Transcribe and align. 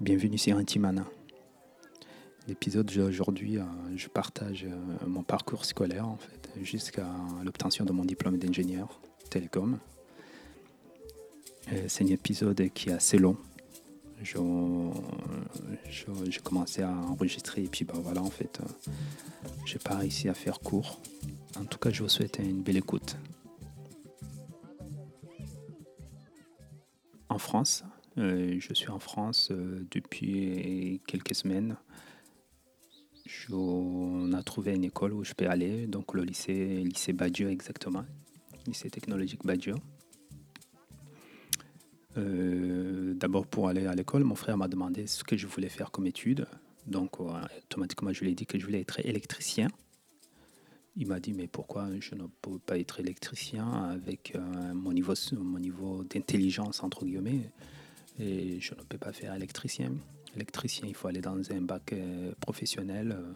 Bienvenue 0.00 0.38
sur 0.38 0.56
Intimana. 0.56 1.04
L'épisode 2.48 2.86
d'aujourd'hui, 2.86 3.58
euh, 3.58 3.64
je 3.96 4.08
partage 4.08 4.64
euh, 4.64 5.06
mon 5.06 5.22
parcours 5.22 5.66
scolaire 5.66 6.06
jusqu'à 6.62 7.06
l'obtention 7.44 7.84
de 7.84 7.92
mon 7.92 8.06
diplôme 8.06 8.38
d'ingénieur 8.38 8.98
télécom. 9.28 9.78
Euh, 11.70 11.84
c'est 11.88 12.04
un 12.04 12.06
épisode 12.06 12.70
qui 12.72 12.88
est 12.88 12.94
assez 12.94 13.18
long. 13.18 13.36
J'ai 14.22 14.36
commencé 16.42 16.80
à 16.80 16.92
enregistrer 16.92 17.64
et 17.64 17.68
puis 17.68 17.84
bah 17.84 17.94
voilà 17.98 18.22
en 18.22 18.30
fait, 18.30 18.58
j'ai 19.66 19.78
pas 19.78 19.96
réussi 19.96 20.30
à 20.30 20.34
faire 20.34 20.60
court. 20.60 20.98
En 21.58 21.66
tout 21.66 21.78
cas, 21.78 21.90
je 21.90 22.02
vous 22.02 22.08
souhaite 22.08 22.38
une 22.38 22.62
belle 22.62 22.78
écoute. 22.78 23.18
En 27.28 27.36
France, 27.38 27.84
je 28.16 28.74
suis 28.74 28.90
en 28.90 28.98
France 28.98 29.50
depuis 29.50 31.00
quelques 31.06 31.34
semaines 31.34 31.76
on 33.52 34.32
a 34.32 34.42
trouvé 34.42 34.74
une 34.74 34.84
école 34.84 35.12
où 35.12 35.24
je 35.24 35.34
peux 35.34 35.48
aller, 35.48 35.86
donc 35.86 36.14
le 36.14 36.22
lycée, 36.22 36.82
lycée 36.82 37.12
Badiou 37.12 37.48
exactement, 37.48 38.04
lycée 38.66 38.90
technologique 38.90 39.44
Badiou. 39.44 39.76
Euh, 42.18 43.14
d'abord 43.14 43.46
pour 43.46 43.68
aller 43.68 43.86
à 43.86 43.94
l'école, 43.94 44.24
mon 44.24 44.34
frère 44.34 44.56
m'a 44.56 44.68
demandé 44.68 45.06
ce 45.06 45.22
que 45.22 45.36
je 45.36 45.46
voulais 45.46 45.68
faire 45.68 45.90
comme 45.90 46.06
étude. 46.06 46.46
Donc 46.86 47.20
euh, 47.20 47.30
automatiquement, 47.64 48.12
je 48.12 48.24
lui 48.24 48.32
ai 48.32 48.34
dit 48.34 48.46
que 48.46 48.58
je 48.58 48.64
voulais 48.64 48.80
être 48.80 49.00
électricien. 49.04 49.68
Il 50.96 51.06
m'a 51.06 51.20
dit 51.20 51.32
mais 51.32 51.46
pourquoi 51.46 51.88
je 52.00 52.16
ne 52.16 52.24
peux 52.42 52.58
pas 52.58 52.78
être 52.78 52.98
électricien 52.98 53.70
avec 53.84 54.32
euh, 54.34 54.74
mon 54.74 54.92
niveau, 54.92 55.14
mon 55.32 55.58
niveau 55.58 56.02
d'intelligence 56.04 56.82
entre 56.82 57.04
guillemets? 57.04 57.52
Et 58.18 58.60
je 58.60 58.74
ne 58.74 58.82
peux 58.82 58.98
pas 58.98 59.12
faire 59.12 59.34
électricien 59.34 59.92
électricien, 60.34 60.86
il 60.86 60.94
faut 60.94 61.08
aller 61.08 61.20
dans 61.20 61.52
un 61.52 61.60
bac 61.60 61.92
euh, 61.92 62.32
professionnel. 62.40 63.12
Euh, 63.12 63.32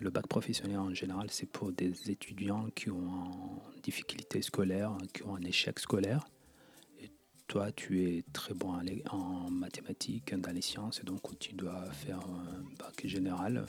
le 0.00 0.10
bac 0.10 0.26
professionnel 0.28 0.78
en 0.78 0.94
général, 0.94 1.28
c'est 1.30 1.46
pour 1.46 1.72
des 1.72 2.10
étudiants 2.10 2.68
qui 2.74 2.88
ont 2.90 3.60
une 3.74 3.80
difficulté 3.82 4.42
scolaire, 4.42 4.96
qui 5.12 5.24
ont 5.24 5.34
un 5.34 5.42
échec 5.42 5.78
scolaire. 5.80 6.24
Et 7.00 7.10
toi, 7.48 7.72
tu 7.72 8.04
es 8.04 8.24
très 8.32 8.54
bon 8.54 8.78
en 9.10 9.50
mathématiques, 9.50 10.34
dans 10.34 10.52
les 10.52 10.62
sciences, 10.62 11.00
et 11.00 11.04
donc 11.04 11.36
tu 11.40 11.54
dois 11.54 11.90
faire 11.90 12.20
un 12.20 12.62
bac 12.78 13.04
général. 13.04 13.66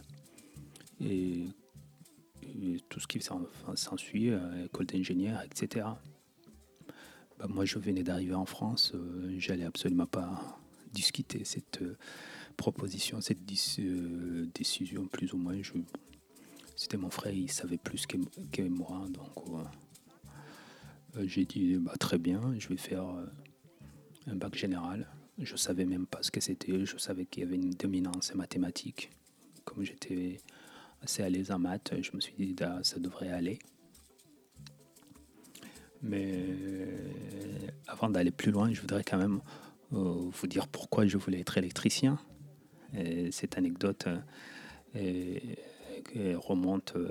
Et, 1.02 1.46
tout 2.90 3.00
ce 3.00 3.08
qui 3.08 3.22
s'ensuit, 3.22 4.32
euh, 4.32 4.66
école 4.66 4.86
d'ingénieur, 4.88 5.42
etc. 5.44 5.86
Bah, 7.40 7.48
moi, 7.48 7.64
je 7.64 7.80
venais 7.80 8.04
d'arriver 8.04 8.36
en 8.36 8.46
France, 8.46 8.94
j'allais 9.38 9.64
absolument 9.64 10.06
pas 10.06 10.60
discuter 10.94 11.46
cette 11.46 11.82
euh, 11.82 11.98
proposition, 12.58 13.22
cette 13.22 13.40
euh, 13.80 14.46
décision, 14.54 15.08
plus 15.08 15.32
ou 15.32 15.38
moins. 15.38 15.56
C'était 16.76 16.98
mon 16.98 17.10
frère, 17.10 17.34
il 17.34 17.50
savait 17.50 17.78
plus 17.78 18.06
que, 18.06 18.18
moi. 18.64 19.06
Donc, 19.10 19.64
euh, 21.16 21.24
j'ai 21.26 21.46
dit 21.46 21.76
bah, 21.76 21.94
très 21.98 22.18
bien, 22.18 22.54
je 22.58 22.68
vais 22.68 22.78
faire 22.78 23.06
un 24.28 24.36
bac 24.36 24.56
général. 24.56 25.08
Je 25.38 25.56
savais 25.56 25.86
même 25.86 26.06
pas 26.06 26.22
ce 26.22 26.32
que 26.32 26.42
c'était. 26.42 26.86
Je 26.86 26.98
savais 26.98 27.26
qu'il 27.26 27.44
y 27.44 27.46
avait 27.46 27.56
une 27.56 27.72
dominance 27.72 28.36
mathématique. 28.36 29.12
Comme 29.64 29.86
j'étais 29.86 30.42
assez 31.02 31.24
à 31.24 31.30
l'aise 31.30 31.52
en 31.52 31.60
maths, 31.60 31.94
je 32.02 32.12
me 32.14 32.20
suis 32.20 32.34
dit 32.38 32.54
bah, 32.54 32.80
ça 32.84 33.00
devrait 33.00 33.30
aller. 33.30 33.60
Mais 36.02 36.46
avant 37.88 38.10
d'aller 38.10 38.32
plus 38.32 38.52
loin, 38.52 38.72
je 38.72 38.82
voudrais 38.82 39.04
quand 39.04 39.18
même 39.18 39.42
euh, 39.94 40.30
vous 40.32 40.48
dire 40.48 40.68
pourquoi 40.68 41.08
je 41.08 41.18
voulais 41.18 41.40
être 41.40 41.58
électricien. 41.58 42.20
cette 43.32 43.58
anecdote 43.58 44.08
euh, 46.16 46.38
remonte 46.38 46.94
euh, 46.96 47.10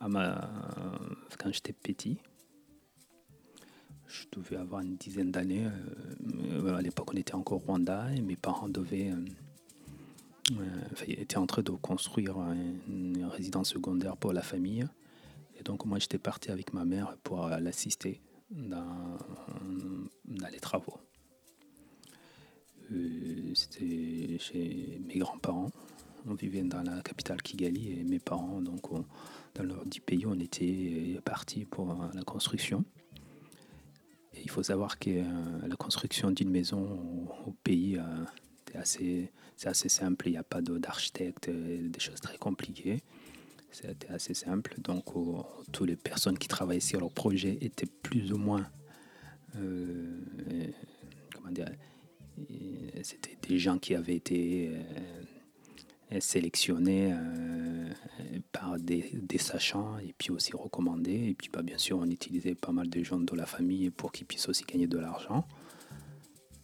à 0.00 0.08
ma, 0.08 0.50
quand 1.38 1.52
j'étais 1.52 1.72
petit. 1.72 2.18
Je 4.06 4.24
devais 4.32 4.56
avoir 4.56 4.82
une 4.82 4.96
dizaine 4.96 5.32
d'années. 5.32 5.66
à 6.68 6.80
l'époque, 6.80 7.10
on 7.12 7.16
était 7.16 7.34
encore 7.34 7.58
au 7.58 7.72
Rwanda 7.72 8.12
et 8.14 8.20
mes 8.20 8.36
parents 8.36 8.68
devaient, 8.68 9.12
étaient 11.08 11.38
en 11.38 11.46
train 11.46 11.62
de 11.62 11.72
construire 11.72 12.36
une 12.88 13.24
résidence 13.24 13.70
secondaire 13.70 14.16
pour 14.16 14.32
la 14.32 14.42
famille. 14.42 14.86
Donc, 15.66 15.84
moi, 15.84 15.98
j'étais 15.98 16.18
parti 16.18 16.52
avec 16.52 16.72
ma 16.72 16.84
mère 16.84 17.16
pour 17.24 17.48
l'assister 17.48 18.22
dans, 18.50 19.18
dans 20.24 20.48
les 20.48 20.60
travaux. 20.60 21.00
Euh, 22.92 23.52
c'était 23.54 24.38
chez 24.38 25.00
mes 25.08 25.18
grands-parents. 25.18 25.72
On 26.28 26.34
vivait 26.34 26.62
dans 26.62 26.82
la 26.82 27.02
capitale 27.02 27.42
Kigali 27.42 27.98
et 27.98 28.04
mes 28.04 28.20
parents, 28.20 28.60
donc 28.60 28.82
dans 29.54 29.62
leur 29.64 29.84
dix 29.86 30.00
pays, 30.00 30.24
on 30.24 30.38
était 30.38 31.20
partis 31.24 31.64
pour 31.64 31.94
la 32.14 32.22
construction. 32.22 32.84
Il 34.40 34.50
faut 34.50 34.62
savoir 34.62 35.00
que 35.00 35.10
euh, 35.10 35.24
la 35.66 35.76
construction 35.76 36.30
d'une 36.30 36.50
maison 36.50 37.26
au, 37.46 37.52
pays, 37.64 37.96
euh, 37.96 38.02
c'est 38.68 38.78
assez, 38.78 39.32
assez 39.64 39.88
simple. 39.88 40.28
Il 40.28 40.32
n'y 40.32 40.38
a 40.38 40.44
pas 40.44 40.60
d'architecte, 40.62 41.50
des 41.50 42.00
choses 42.00 42.20
très 42.20 42.38
compliquées. 42.38 43.02
C'était 43.82 44.08
assez 44.08 44.32
simple. 44.32 44.74
Donc, 44.80 45.04
toutes 45.70 45.86
les 45.86 45.96
personnes 45.96 46.38
qui 46.38 46.48
travaillaient 46.48 46.80
sur 46.80 46.98
leur 46.98 47.10
projet 47.10 47.58
étaient 47.60 47.86
plus 47.86 48.32
ou 48.32 48.38
moins, 48.38 48.66
comment 49.52 51.50
dire, 51.50 51.68
c'était 53.02 53.36
des 53.48 53.58
gens 53.58 53.78
qui 53.78 53.94
avaient 53.94 54.16
été 54.16 54.70
euh, 56.12 56.20
sélectionnés 56.20 57.12
euh, 57.12 57.90
par 58.52 58.78
des, 58.78 59.02
sachants 59.38 59.98
et 59.98 60.14
puis 60.16 60.30
aussi 60.30 60.52
recommandés. 60.54 61.28
Et 61.30 61.34
puis 61.34 61.50
bah, 61.52 61.62
bien 61.62 61.78
sûr, 61.78 61.98
on 61.98 62.08
utilisait 62.08 62.54
pas 62.54 62.72
mal 62.72 62.88
de 62.88 63.02
gens 63.02 63.18
de 63.18 63.34
la 63.34 63.44
famille 63.44 63.90
pour 63.90 64.12
qu'ils 64.12 64.26
puissent 64.26 64.48
aussi 64.48 64.64
gagner 64.64 64.86
de 64.86 64.98
l'argent. 64.98 65.46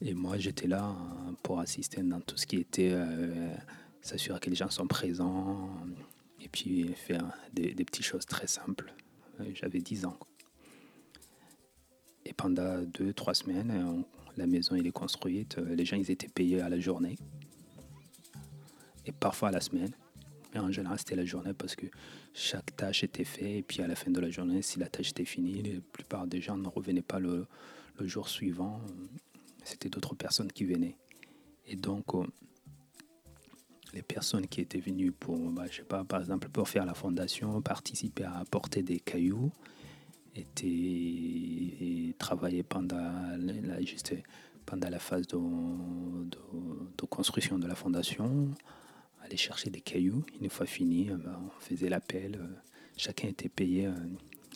Et 0.00 0.14
moi, 0.14 0.38
j'étais 0.38 0.66
là 0.66 0.96
pour 1.42 1.60
assister 1.60 2.02
dans 2.02 2.20
tout 2.20 2.36
ce 2.36 2.46
qui 2.46 2.56
était 2.56 2.92
euh, 2.92 3.52
s'assurer 4.00 4.40
que 4.40 4.48
les 4.48 4.56
gens 4.56 4.70
sont 4.70 4.86
présents 4.86 5.70
et 6.42 6.48
puis 6.48 6.92
faire 6.94 7.32
des, 7.52 7.74
des 7.74 7.84
petites 7.84 8.04
choses 8.04 8.26
très 8.26 8.46
simples. 8.46 8.92
J'avais 9.54 9.80
10 9.80 10.06
ans. 10.06 10.18
Et 12.24 12.32
pendant 12.32 12.82
deux, 12.82 13.12
trois 13.12 13.34
semaines, 13.34 14.04
la 14.36 14.46
maison 14.46 14.76
elle 14.76 14.86
est 14.86 14.92
construite, 14.92 15.58
euh, 15.58 15.74
les 15.74 15.84
gens 15.84 15.96
ils 15.96 16.10
étaient 16.10 16.28
payés 16.28 16.60
à 16.60 16.68
la 16.68 16.78
journée 16.78 17.18
et 19.04 19.12
parfois 19.12 19.48
à 19.48 19.52
la 19.52 19.60
semaine. 19.60 19.92
Mais 20.54 20.60
en 20.60 20.70
général, 20.70 20.98
c'était 20.98 21.16
la 21.16 21.24
journée 21.24 21.54
parce 21.54 21.74
que 21.74 21.86
chaque 22.34 22.76
tâche 22.76 23.04
était 23.04 23.24
faite. 23.24 23.42
Et 23.44 23.62
puis 23.62 23.82
à 23.82 23.86
la 23.86 23.96
fin 23.96 24.10
de 24.10 24.20
la 24.20 24.30
journée, 24.30 24.60
si 24.62 24.78
la 24.78 24.86
tâche 24.86 25.10
était 25.10 25.24
finie, 25.24 25.62
la 25.62 25.80
plupart 25.92 26.26
des 26.26 26.40
gens 26.40 26.58
ne 26.58 26.68
revenaient 26.68 27.02
pas 27.02 27.18
le, 27.18 27.46
jour 28.00 28.28
suivant. 28.28 28.80
C'était 29.64 29.88
d'autres 29.88 30.14
personnes 30.14 30.50
qui 30.52 30.64
venaient. 30.64 30.98
Et 31.66 31.76
donc, 31.76 32.14
euh, 32.14 32.26
les 33.92 34.02
personnes 34.02 34.46
qui 34.46 34.60
étaient 34.60 34.80
venues 34.80 35.12
pour, 35.12 35.38
bah, 35.50 35.64
je 35.70 35.78
sais 35.78 35.82
pas, 35.82 36.04
par 36.04 36.20
exemple, 36.20 36.48
pour 36.48 36.68
faire 36.68 36.86
la 36.86 36.94
fondation, 36.94 37.60
participer 37.60 38.24
à 38.24 38.38
apporter 38.38 38.82
des 38.82 39.00
cailloux, 39.00 39.52
était 40.34 40.66
et 40.66 42.14
travaillé 42.18 42.62
pendant 42.62 43.12
la, 43.36 43.80
juste 43.82 44.14
pendant 44.64 44.88
la 44.88 44.98
phase 44.98 45.26
de, 45.26 45.36
construction 47.10 47.58
de 47.58 47.66
la 47.66 47.74
fondation, 47.74 48.54
aller 49.22 49.36
chercher 49.36 49.70
des 49.70 49.80
cailloux. 49.80 50.24
Une 50.40 50.48
fois 50.48 50.66
fini, 50.66 51.10
euh, 51.10 51.16
ben, 51.16 51.38
on 51.44 51.60
faisait 51.60 51.88
l'appel, 51.88 52.36
euh, 52.36 52.46
chacun 52.96 53.28
était 53.28 53.48
payé, 53.48 53.86
euh, 53.86 53.94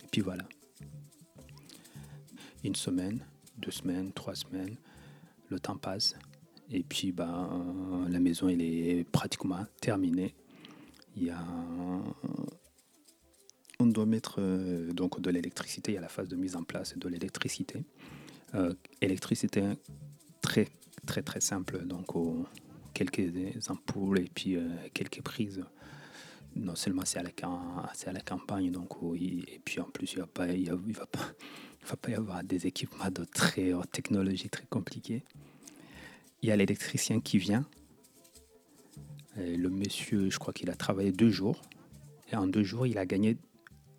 et 0.02 0.08
puis 0.10 0.22
voilà. 0.22 0.44
Une 2.64 2.74
semaine, 2.74 3.24
deux 3.58 3.70
semaines, 3.70 4.12
trois 4.12 4.34
semaines, 4.34 4.76
le 5.50 5.60
temps 5.60 5.76
passe, 5.76 6.16
et 6.70 6.82
puis 6.82 7.12
ben, 7.12 8.06
la 8.08 8.20
maison 8.20 8.48
elle 8.48 8.62
est 8.62 9.04
pratiquement 9.10 9.64
terminée. 9.80 10.34
Il 11.16 11.24
y 11.24 11.30
a 11.30 11.44
on 13.78 13.86
doit 13.86 14.06
mettre 14.06 14.36
euh, 14.38 14.92
donc 14.92 15.20
de 15.20 15.30
l'électricité. 15.30 15.92
Il 15.92 15.94
y 15.96 15.98
a 15.98 16.00
la 16.00 16.08
phase 16.08 16.28
de 16.28 16.36
mise 16.36 16.56
en 16.56 16.62
place 16.62 16.96
de 16.96 17.08
l'électricité. 17.08 17.84
Euh, 18.54 18.72
électricité 19.00 19.62
très 20.40 20.68
très 21.06 21.22
très 21.22 21.40
simple. 21.40 21.84
Donc 21.84 22.06
quelques 22.94 23.68
ampoules 23.68 24.20
et 24.20 24.30
puis 24.34 24.56
euh, 24.56 24.68
quelques 24.94 25.22
prises. 25.22 25.62
Non 26.54 26.74
seulement 26.74 27.02
c'est 27.04 27.18
à 27.18 27.22
la, 27.22 28.20
campagne, 28.22 28.70
donc 28.70 28.92
et 29.20 29.60
puis 29.62 29.78
en 29.78 29.84
plus 29.84 30.14
il 30.14 30.20
ne 30.20 30.24
va, 30.24 30.52
il 30.54 30.94
va, 30.94 31.04
pas, 31.04 31.20
va 31.86 31.96
pas 31.96 32.10
y 32.10 32.14
avoir 32.14 32.42
des 32.42 32.66
équipements 32.66 33.10
de 33.10 33.24
très 33.24 33.74
haute 33.74 33.90
technologie 33.90 34.48
très 34.48 34.64
compliqués. 34.64 35.22
Il 36.42 36.48
y 36.48 36.52
a 36.52 36.56
l'électricien 36.56 37.20
qui 37.20 37.38
vient. 37.38 37.66
le 39.36 39.68
monsieur, 39.68 40.30
je 40.30 40.38
crois 40.38 40.52
qu'il 40.52 40.70
a 40.70 40.74
travaillé 40.74 41.12
deux 41.12 41.30
jours. 41.30 41.60
Et 42.32 42.36
en 42.36 42.46
deux 42.46 42.64
jours, 42.64 42.86
il 42.86 42.98
a 42.98 43.06
gagné 43.06 43.36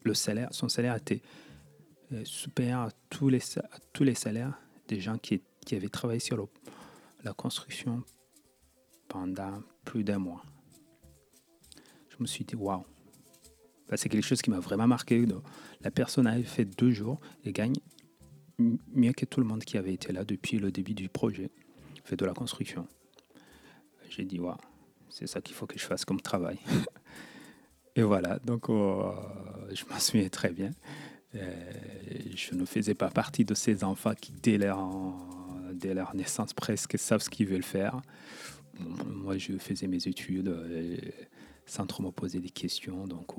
le 0.04 0.14
salaire, 0.14 0.48
son 0.52 0.70
salaire 0.70 0.96
était 0.96 1.22
euh, 2.14 2.24
supérieur 2.24 2.82
à 2.82 2.92
tous 3.10 3.30
les, 3.30 3.40
salaires 4.16 4.58
des 4.88 5.00
gens 5.00 5.18
qui, 5.18 5.42
qui 5.66 5.76
avaient 5.76 5.90
travaillé 5.90 6.20
sur 6.20 6.48
la 7.24 7.34
construction 7.34 8.04
pendant 9.10 9.62
plus 9.84 10.04
d'un 10.04 10.18
mois. 10.18 10.44
Je 12.10 12.16
me 12.20 12.26
suis 12.26 12.46
dit, 12.46 12.56
waouh, 12.56 12.86
c'est 13.96 14.10
quelque 14.10 14.26
chose 14.26 14.42
qui 14.42 14.50
m'a 14.50 14.60
vraiment 14.60 14.88
marqué. 14.88 15.26
La 15.82 15.92
personne 15.92 16.28
avait 16.28 16.44
fait 16.44 16.66
deux 16.66 16.92
jours 16.92 17.20
et 17.44 17.52
gagne 17.52 17.76
mieux 18.58 19.14
que 19.14 19.26
tout 19.26 19.40
le 19.40 19.46
monde 19.46 19.64
qui 19.64 19.78
avait 19.78 19.94
été 19.94 20.12
là 20.12 20.24
depuis 20.24 20.58
le 20.58 20.72
début 20.72 20.94
du 20.94 21.10
projet, 21.10 21.52
fait 22.08 22.16
de 22.16 22.26
la 22.26 22.34
construction. 22.34 22.88
J'ai 24.10 24.24
dit, 24.24 24.40
waouh, 24.40 24.56
c'est 25.10 25.28
ça 25.28 25.42
qu'il 25.42 25.56
faut 25.56 25.68
que 25.68 25.78
je 25.78 25.86
fasse 25.86 26.06
comme 26.06 26.22
travail. 26.22 26.58
et 27.96 28.02
voilà, 28.02 28.40
donc 28.40 28.70
oh, 28.70 29.14
je 29.74 29.84
m'en 29.90 30.00
souviens 30.00 30.30
très 30.30 30.52
bien. 30.52 30.72
je 31.34 32.56
ne 32.56 32.66
faisais 32.66 32.96
pas 32.96 33.10
partie 33.10 33.46
de 33.46 33.54
ces 33.54 33.84
enfants 33.84 34.14
qui, 34.16 34.32
dès 34.32 34.58
leur, 34.58 34.80
dès 35.74 35.94
leur 35.94 36.16
naissance, 36.16 36.54
presque 36.54 36.98
savent 36.98 37.22
ce 37.22 37.30
qu'ils 37.30 37.48
veulent 37.48 37.64
faire. 37.64 38.02
Moi, 38.80 39.38
je 39.38 39.58
faisais 39.58 39.88
mes 39.88 40.08
études 40.08 40.50
euh, 40.50 40.98
sans 41.66 41.86
trop 41.86 42.04
me 42.04 42.12
poser 42.12 42.40
des 42.40 42.50
questions. 42.50 43.08
Donc, 43.08 43.38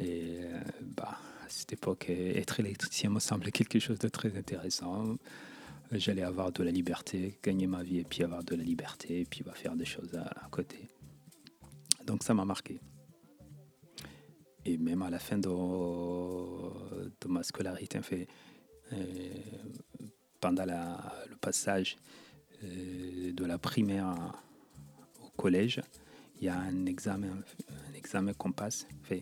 euh, 0.00 0.60
bah, 0.80 1.18
à 1.44 1.48
cette 1.48 1.72
époque, 1.72 2.10
être 2.10 2.60
électricien 2.60 3.10
me 3.10 3.20
semblait 3.20 3.52
quelque 3.52 3.78
chose 3.78 3.98
de 3.98 4.08
très 4.08 4.36
intéressant. 4.36 5.16
J'allais 5.94 6.22
avoir 6.22 6.50
de 6.52 6.62
la 6.62 6.70
liberté, 6.70 7.38
gagner 7.42 7.66
ma 7.66 7.82
vie 7.82 7.98
et 7.98 8.04
puis 8.04 8.22
avoir 8.22 8.42
de 8.42 8.54
la 8.54 8.64
liberté 8.64 9.20
et 9.20 9.24
puis 9.26 9.42
va 9.42 9.52
faire 9.52 9.76
des 9.76 9.84
choses 9.84 10.14
à, 10.14 10.48
côté. 10.50 10.88
Donc 12.06 12.22
ça 12.22 12.32
m'a 12.32 12.46
marqué. 12.46 12.80
Et 14.64 14.78
même 14.78 15.02
à 15.02 15.10
la 15.10 15.18
fin 15.18 15.36
de, 15.36 15.50
ma 17.28 17.42
scolarité, 17.42 18.00
fait, 18.00 18.26
euh, 18.94 18.96
pendant 20.40 20.64
le 20.64 21.36
passage 21.36 21.98
euh, 22.64 23.32
de 23.34 23.44
la 23.44 23.58
primaire 23.58 24.32
au 25.22 25.28
collège, 25.36 25.82
il 26.40 26.46
y 26.46 26.48
a 26.48 26.58
un 26.58 26.86
examen, 26.86 27.36
un 27.68 27.94
examen 27.94 28.32
qu'on 28.32 28.52
passe. 28.52 28.86
Fait, 29.02 29.20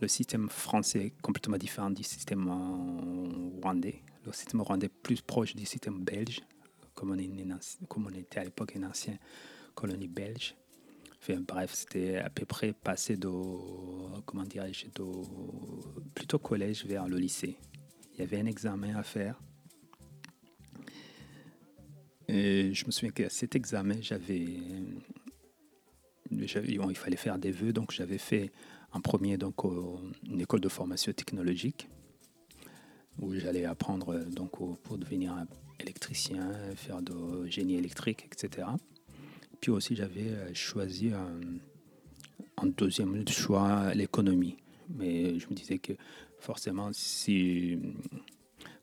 le 0.00 0.06
système 0.06 0.48
français 0.48 1.06
est 1.06 1.20
complètement 1.22 1.58
différent 1.58 1.90
du 1.90 2.04
système 2.04 2.48
rwandais. 3.60 4.04
Le 4.24 4.32
système 4.32 4.62
rwandais 4.62 4.86
est 4.86 4.88
plus 5.02 5.20
proche 5.20 5.54
du 5.54 5.66
système 5.66 6.02
belge, 6.02 6.40
comme 6.94 7.10
on, 7.10 8.14
était 8.14 8.38
à 8.38 8.44
l'époque 8.44 8.74
une 8.74 8.84
ancienne 8.84 9.18
colonie 9.74 10.08
belge. 10.08 10.54
Bref, 11.28 11.72
c'était 11.74 12.16
à 12.16 12.30
peu 12.30 12.44
près 12.44 12.72
passé 12.72 13.16
de, 13.16 13.28
comment 14.26 14.44
dirais-je, 14.44 14.86
plutôt 16.14 16.38
collège 16.38 16.84
vers 16.84 17.08
le 17.08 17.16
lycée. 17.16 17.56
Il 18.12 18.20
y 18.20 18.22
avait 18.22 18.38
un 18.38 18.46
examen 18.46 18.94
à 18.96 19.02
faire. 19.02 19.40
Je 22.28 22.86
me 22.86 22.90
souviens 22.90 23.10
qu'à 23.10 23.30
cet 23.30 23.54
examen, 23.54 24.00
j'avais 24.00 24.46
il 26.30 26.96
fallait 26.96 27.16
faire 27.16 27.38
des 27.38 27.50
vœux, 27.50 27.72
donc 27.72 27.92
j'avais 27.92 28.18
fait 28.18 28.52
en 28.92 29.00
premier 29.00 29.36
donc, 29.36 29.64
une 29.64 30.40
école 30.40 30.60
de 30.60 30.68
formation 30.68 31.12
technologique 31.12 31.88
où 33.20 33.34
j'allais 33.34 33.64
apprendre 33.64 34.18
donc, 34.30 34.52
pour 34.82 34.98
devenir 34.98 35.46
électricien, 35.80 36.52
faire 36.74 37.02
de 37.02 37.46
génie 37.46 37.74
électrique, 37.74 38.26
etc. 38.26 38.68
Puis 39.60 39.70
aussi 39.70 39.96
j'avais 39.96 40.28
euh, 40.28 40.54
choisi 40.54 41.12
en 42.56 42.66
deuxième 42.66 43.26
choix 43.28 43.94
l'économie. 43.94 44.56
Mais 44.88 45.38
je 45.38 45.48
me 45.48 45.54
disais 45.54 45.78
que 45.78 45.94
forcément, 46.38 46.90
si 46.92 47.78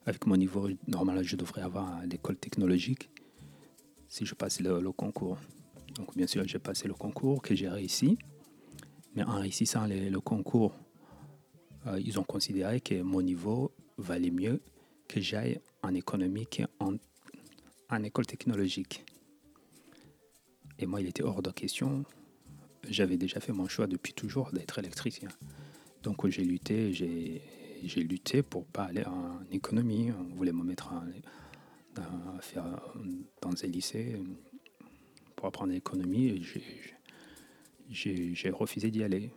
avec 0.06 0.26
mon 0.26 0.36
niveau 0.36 0.70
normal, 0.88 1.24
je 1.24 1.36
devrais 1.36 1.62
avoir 1.62 2.04
l'école 2.06 2.38
technologique 2.38 3.10
si 4.08 4.26
je 4.26 4.34
passe 4.34 4.60
le 4.60 4.92
concours. 4.92 5.38
Donc 5.96 6.16
bien 6.16 6.28
sûr, 6.28 6.44
j'ai 6.48 6.60
passé 6.60 6.88
le 6.88 6.94
concours 6.94 7.42
que 7.42 7.56
j'ai 7.56 7.70
réussi. 7.70 8.18
Mais 9.16 9.24
en 9.24 9.40
réussissant 9.40 9.88
le 9.88 10.20
concours, 10.20 10.74
euh, 11.88 12.00
ils 12.04 12.20
ont 12.20 12.24
considéré 12.24 12.82
que 12.82 13.02
mon 13.02 13.22
niveau 13.22 13.72
valait 13.98 14.32
mieux 14.32 14.62
que 15.08 15.20
j'aille 15.20 15.60
en 15.84 15.94
économie 15.94 16.48
qu'en 16.48 16.98
en 17.90 18.04
école 18.04 18.26
technologique. 18.26 19.04
Et 20.80 20.86
moi, 20.86 21.02
il 21.02 21.08
était 21.08 21.24
hors 21.24 21.42
de 21.42 21.52
question. 21.52 22.06
J'avais 22.90 23.18
déjà 23.18 23.40
fait 23.40 23.52
mon 23.52 23.68
choix 23.68 23.88
depuis 23.88 24.14
toujours 24.14 24.52
d'être 24.52 24.80
électricien. 24.80 25.30
Donc 26.04 26.28
j'ai 26.28 26.44
lutté, 26.44 26.94
j'ai 26.94 28.04
lutté 28.04 28.42
pour 28.42 28.66
pas 28.66 28.86
aller 28.86 29.06
en 29.06 29.40
économie. 29.52 30.12
On 30.12 30.36
voulait 30.36 30.54
me 30.54 30.64
mettre 30.64 30.92
dans, 31.94 32.40
faire, 32.40 32.82
dans 33.42 33.52
un 33.52 33.68
lycée 33.68 34.18
pour 35.36 35.48
apprendre 35.48 35.74
l'économie 35.74 36.42
j'ai 37.92 38.50
refusé 38.50 38.90
d'y 38.90 39.04
aller. 39.04 39.32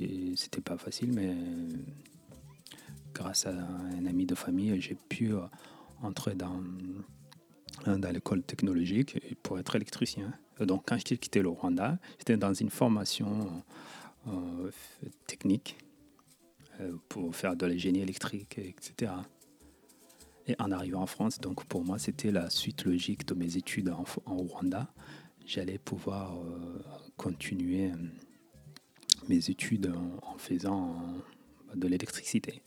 Et 0.00 0.34
c'était 0.36 0.62
pas 0.62 0.78
facile, 0.78 1.12
mais 1.12 1.34
grâce 3.20 3.46
à 3.46 3.52
un 3.52 4.06
ami 4.06 4.26
de 4.26 4.34
famille, 4.34 4.80
j'ai 4.80 4.96
pu 4.96 5.32
euh, 5.32 5.40
entrer 6.02 6.34
dans, 6.34 6.60
dans 7.86 8.10
l'école 8.12 8.42
technologique 8.42 9.18
pour 9.42 9.58
être 9.58 9.76
électricien. 9.76 10.32
Donc 10.60 10.84
quand 10.86 10.96
j'ai 11.06 11.16
quitté 11.16 11.42
le 11.42 11.48
Rwanda, 11.48 11.98
j'étais 12.18 12.36
dans 12.36 12.54
une 12.54 12.70
formation 12.70 13.62
euh, 14.26 14.70
technique 15.26 15.78
euh, 16.80 16.92
pour 17.08 17.34
faire 17.34 17.56
de 17.56 17.66
la 17.66 17.76
génie 17.76 18.00
électrique, 18.00 18.58
etc. 18.58 19.12
Et 20.46 20.56
en 20.58 20.70
arrivant 20.72 21.02
en 21.02 21.06
France, 21.06 21.38
donc 21.38 21.64
pour 21.64 21.84
moi, 21.84 21.98
c'était 21.98 22.32
la 22.32 22.50
suite 22.50 22.84
logique 22.84 23.26
de 23.26 23.34
mes 23.34 23.56
études 23.56 23.90
en, 23.90 24.36
Rwanda. 24.36 24.92
J'allais 25.46 25.78
pouvoir 25.78 26.36
euh, 26.36 26.82
continuer 27.16 27.90
euh, 27.90 27.96
mes 29.28 29.50
études 29.50 29.92
en, 30.22 30.38
faisant 30.38 30.96
euh, 31.70 31.76
de 31.76 31.86
l'électricité. 31.86 32.62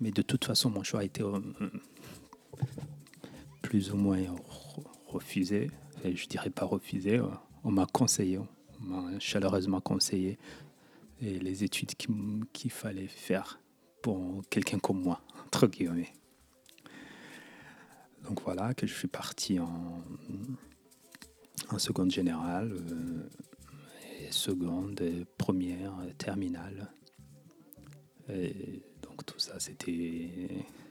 Mais 0.00 0.10
de 0.10 0.22
toute 0.22 0.44
façon, 0.44 0.70
mon 0.70 0.82
choix 0.82 1.00
a 1.00 1.04
été 1.04 1.22
plus 3.62 3.90
ou 3.92 3.96
moins 3.96 4.18
refusé. 5.06 5.70
je 6.04 6.10
je 6.14 6.26
dirais 6.26 6.50
pas 6.50 6.64
refusé. 6.66 7.20
On 7.64 7.70
m'a 7.70 7.86
conseillé, 7.86 8.38
on 8.38 8.48
m'a 8.80 9.18
chaleureusement 9.18 9.80
conseillé 9.80 10.38
les 11.20 11.64
études 11.64 11.92
qu'il 12.52 12.70
fallait 12.70 13.08
faire 13.08 13.58
pour 14.02 14.42
quelqu'un 14.50 14.78
comme 14.78 15.02
moi, 15.02 15.20
entre 15.46 15.66
guillemets. 15.66 16.12
Donc 18.24 18.42
voilà, 18.42 18.74
que 18.74 18.86
je 18.86 18.94
suis 18.94 19.08
parti 19.08 19.58
en, 19.58 20.02
seconde 21.78 22.10
générale, 22.10 22.72
euh, 22.72 23.28
seconde, 24.30 25.00
première, 25.38 25.92
terminale. 26.18 26.92
Donc 29.16 29.24
tout 29.24 29.38
ça, 29.38 29.58
c'était, 29.58 30.28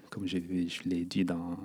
comme 0.09 0.25
je, 0.25 0.39
l'ai 0.85 1.05
dit 1.05 1.23
dans 1.23 1.57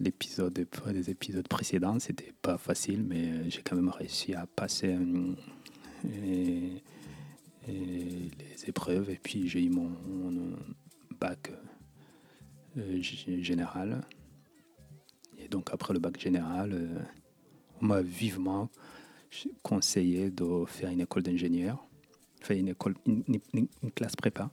l'épisode, 0.00 0.52
des 0.52 1.10
épisodes 1.10 1.46
précédents, 1.46 2.00
c'était 2.00 2.32
pas 2.42 2.58
facile, 2.58 3.04
mais 3.04 3.48
j'ai 3.48 3.62
quand 3.62 3.76
même 3.76 3.90
réussi 3.90 4.34
à 4.34 4.46
passer. 4.46 4.98
et, 6.04 6.82
les 7.68 8.64
épreuves. 8.66 9.10
Et 9.10 9.20
puis 9.22 9.48
j'ai 9.48 9.62
eu 9.62 9.70
mon, 9.70 9.92
bac 11.20 11.52
euh, 12.76 13.00
général. 13.00 14.00
Et 15.38 15.46
donc 15.46 15.70
après 15.72 15.94
le 15.94 16.00
bac 16.00 16.18
général, 16.18 16.72
euh, 16.72 16.98
on 17.80 17.86
m'a 17.86 18.02
vivement 18.02 18.68
conseillé 19.62 20.30
de 20.30 20.64
faire 20.66 20.90
une 20.90 21.02
école 21.02 21.22
d'ingénieur, 21.22 21.86
faire 22.40 22.56
une 22.56 22.68
école, 22.68 22.96
une, 23.06 23.68
classe 23.94 24.16
prépa. 24.16 24.50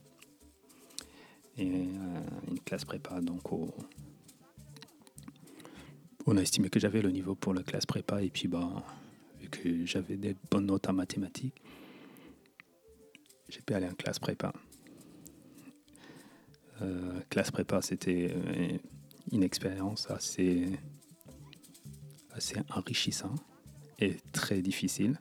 Et 1.58 1.70
euh, 1.70 2.20
une 2.48 2.60
classe 2.60 2.84
prépa, 2.84 3.20
donc 3.20 3.52
on 6.26 6.36
a 6.36 6.42
estimé 6.42 6.70
que 6.70 6.78
j'avais 6.78 7.02
le 7.02 7.10
niveau 7.10 7.34
pour 7.34 7.52
la 7.52 7.62
classe 7.62 7.84
prépa 7.84 8.22
et 8.22 8.30
puis 8.30 8.46
bah, 8.46 8.84
vu 9.40 9.48
que 9.48 9.84
j'avais 9.84 10.16
des 10.16 10.36
bonnes 10.50 10.66
notes 10.66 10.88
en 10.88 10.92
mathématiques, 10.92 11.60
j'ai 13.48 13.60
pu 13.60 13.74
aller 13.74 13.88
en 13.88 13.94
classe 13.94 14.18
prépa. 14.18 14.52
Euh, 16.82 17.20
classe 17.28 17.50
prépa, 17.50 17.82
c'était 17.82 18.30
euh, 18.30 18.78
une 19.32 19.42
expérience 19.42 20.08
assez, 20.10 20.70
assez 22.32 22.56
enrichissante 22.70 23.40
et 23.98 24.16
très 24.32 24.62
difficile. 24.62 25.18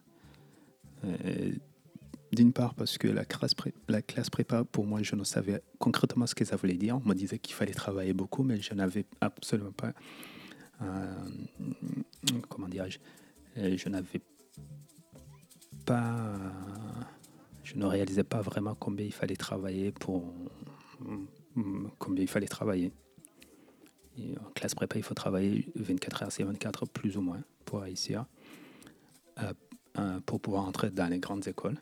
D'une 2.37 2.53
part 2.53 2.75
parce 2.75 2.97
que 2.99 3.07
la 3.07 3.25
classe, 3.25 3.55
la 3.87 4.01
classe 4.01 4.29
prépa, 4.29 4.63
pour 4.63 4.85
moi, 4.85 5.01
je 5.01 5.15
ne 5.15 5.23
savais 5.23 5.61
concrètement 5.79 6.27
ce 6.27 6.35
que 6.35 6.45
ça 6.45 6.55
voulait 6.55 6.77
dire. 6.77 6.97
On 7.03 7.09
me 7.09 7.15
disait 7.15 7.39
qu'il 7.39 7.55
fallait 7.55 7.73
travailler 7.73 8.13
beaucoup, 8.13 8.43
mais 8.43 8.61
je 8.61 8.73
n'avais 8.75 9.05
absolument 9.21 9.71
pas... 9.71 9.93
comment 12.47 12.69
dirais-je 12.69 12.99
Je 13.55 13.89
n'avais 13.89 14.21
pas 15.85 16.35
je 17.63 17.75
ne 17.75 17.85
réalisais 17.85 18.23
pas 18.23 18.41
vraiment 18.41 18.75
combien 18.75 19.05
il 19.05 19.11
fallait 19.11 19.35
travailler 19.35 19.91
pour 19.91 20.33
combien 21.97 22.23
il 22.23 22.29
fallait 22.29 22.47
travailler. 22.47 22.93
en 24.19 24.51
classe 24.51 24.75
prépa, 24.75 24.97
il 24.97 25.03
faut 25.03 25.15
travailler 25.15 25.67
24 25.75 26.23
heures 26.23 26.31
c'est 26.31 26.43
24 26.43 26.85
plus 26.85 27.17
ou 27.17 27.21
moins 27.21 27.41
pour 27.65 27.81
réussir, 27.81 28.25
pour 30.25 30.39
pouvoir 30.39 30.65
entrer 30.65 30.91
dans 30.91 31.07
les 31.07 31.19
grandes 31.19 31.47
écoles. 31.47 31.77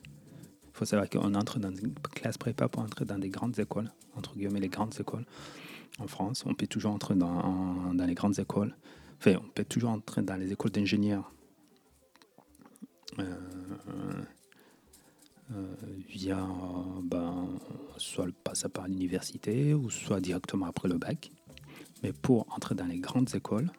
Il 0.76 0.80
faut 0.80 0.86
savoir 0.86 1.10
qu'on 1.10 1.36
entre 1.36 1.58
dans 1.58 1.74
une 1.74 1.94
classe 1.94 2.38
prépa 2.38 2.68
pour 2.68 2.84
entrer 2.84 3.06
dans 3.06 3.18
des 3.18 3.30
grandes 3.30 3.58
écoles, 3.60 3.90
entre 4.14 4.36
guillemets 4.36 4.60
les 4.60 4.68
grandes 4.68 4.94
écoles 5.00 5.24
en 6.00 6.08
France. 6.08 6.44
On 6.46 6.54
peut 6.54 6.68
toujours 6.68 6.92
entrer 6.92 7.16
dans, 7.16 7.94
les 7.94 8.14
grandes 8.14 8.40
écoles. 8.40 8.76
Enfin, 9.18 9.36
on 9.42 9.48
peut 9.48 9.64
toujours 9.64 9.92
entrer 9.92 10.22
dans 10.22 10.36
les 10.36 10.52
écoles 10.52 10.72
d'ingénieurs 10.72 11.32
euh, 13.20 13.38
euh, 15.54 15.76
via 16.10 16.46
ben, 17.04 17.48
soit 17.96 18.26
le 18.26 18.34
passage 18.34 18.72
par 18.72 18.90
l'université 18.90 19.74
ou 19.74 19.90
soit 19.90 20.20
directement 20.20 20.66
après 20.66 20.90
le 20.90 20.98
bac. 20.98 21.32
Mais 22.04 22.12
pour 22.12 22.54
entrer 22.54 22.76
dans 22.76 22.84
les 22.84 23.00
grandes 23.00 23.34
écoles, 23.34 23.72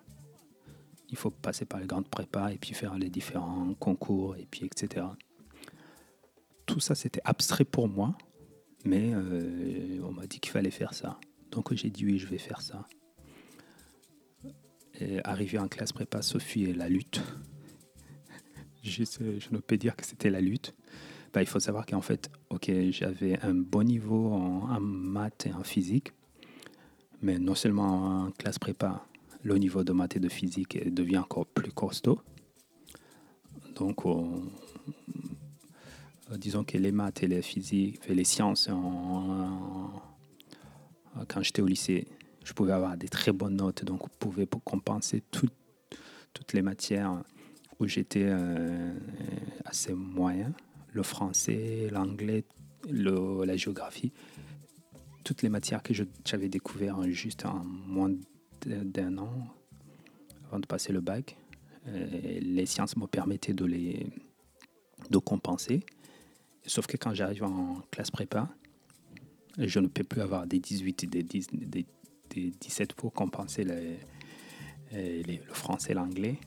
il 1.10 1.18
faut 1.18 1.30
passer 1.30 1.66
par 1.66 1.78
les 1.78 1.86
grandes 1.86 2.08
prépas 2.08 2.52
et 2.52 2.56
puis 2.56 2.72
faire 2.72 2.96
les 2.96 3.10
différents 3.10 3.74
concours 3.74 4.34
et 4.36 4.46
puis 4.50 4.64
etc. 4.64 5.04
Tout 6.66 6.80
ça, 6.80 6.94
c'était 6.94 7.22
abstrait 7.24 7.64
pour 7.64 7.88
moi, 7.88 8.16
mais 8.84 9.12
euh, 9.14 10.00
on 10.02 10.12
m'a 10.12 10.26
dit 10.26 10.40
qu'il 10.40 10.52
fallait 10.52 10.70
faire 10.70 10.94
ça. 10.94 11.18
Donc 11.50 11.72
j'ai 11.74 11.90
dit 11.90 12.04
oui, 12.04 12.18
je 12.18 12.26
vais 12.26 12.38
faire 12.38 12.60
ça. 12.60 12.86
Et 15.00 15.22
arrivé 15.24 15.58
en 15.58 15.68
classe 15.68 15.92
prépa, 15.92 16.22
Sophie 16.22 16.64
et 16.64 16.74
la 16.74 16.88
lutte. 16.88 17.22
je, 18.82 19.02
ne 19.52 19.58
peux 19.58 19.76
dire 19.76 19.94
que 19.94 20.04
c'était 20.04 20.30
la 20.30 20.40
lutte. 20.40 20.74
Bah, 21.32 21.42
il 21.42 21.46
faut 21.46 21.60
savoir 21.60 21.84
qu'en 21.84 22.00
fait, 22.00 22.30
ok, 22.48 22.70
j'avais 22.90 23.38
un 23.42 23.54
bon 23.54 23.86
niveau 23.86 24.32
en, 24.32 24.80
maths 24.80 25.46
et 25.46 25.52
en 25.52 25.64
physique, 25.64 26.12
mais 27.20 27.38
non 27.38 27.54
seulement 27.54 28.24
en 28.24 28.30
classe 28.30 28.58
prépa, 28.58 29.06
le 29.42 29.56
niveau 29.58 29.84
de 29.84 29.92
maths 29.92 30.16
et 30.16 30.20
de 30.20 30.28
physique 30.28 30.92
devient 30.92 31.18
encore 31.18 31.46
plus 31.46 31.72
costaud. 31.72 32.20
Donc, 33.74 34.06
disons 36.38 36.64
que 36.64 36.76
les 36.78 36.92
maths 36.92 37.22
et 37.22 37.28
les 37.28 37.42
physiques, 37.42 38.00
et 38.08 38.14
les 38.14 38.24
sciences, 38.24 38.68
quand 41.28 41.42
j'étais 41.42 41.62
au 41.62 41.66
lycée, 41.66 42.06
je 42.44 42.52
pouvais 42.52 42.72
avoir 42.72 42.96
des 42.96 43.08
très 43.08 43.32
bonnes 43.32 43.56
notes, 43.56 43.84
donc 43.84 44.04
on 44.04 44.10
pouvait 44.18 44.46
compenser 44.46 45.22
toutes 45.30 46.52
les 46.52 46.62
matières 46.62 47.22
où 47.78 47.86
j'étais 47.86 48.24
euh, 48.24 48.94
assez 49.64 49.92
moyen 49.92 50.52
le 50.92 51.02
français, 51.02 51.88
l'anglais, 51.90 52.44
la 52.88 53.56
géographie, 53.56 54.12
toutes 55.24 55.42
les 55.42 55.48
matières 55.48 55.82
que 55.82 55.92
j'avais 56.24 56.48
découvertes 56.48 57.06
juste 57.08 57.44
en 57.44 57.64
moins 57.64 58.10
d'un 58.64 59.18
an 59.18 59.32
avant 60.46 60.60
de 60.60 60.66
passer 60.66 60.92
le 60.92 61.00
bac. 61.00 61.36
Euh, 61.88 62.38
les 62.40 62.64
sciences 62.64 62.96
me 62.96 63.06
permettaient 63.06 63.52
de 63.52 63.64
les 63.64 64.06
de 65.10 65.18
compenser. 65.18 65.80
Sauf 66.66 66.86
que 66.86 66.96
quand 66.96 67.14
j'arrive 67.14 67.44
en 67.44 67.80
classe 67.90 68.10
prépa, 68.10 68.48
je 69.58 69.78
ne 69.78 69.86
peux 69.86 70.04
plus 70.04 70.20
avoir 70.20 70.46
des 70.46 70.58
18 70.58 71.04
et 71.04 71.06
des, 71.06 71.86
17 72.60 72.92
pour 72.94 73.12
compenser 73.12 73.64
les, 73.64 73.98
le 74.92 75.54
français 75.54 75.92
et 75.92 75.94
l'anglais. 75.94 76.38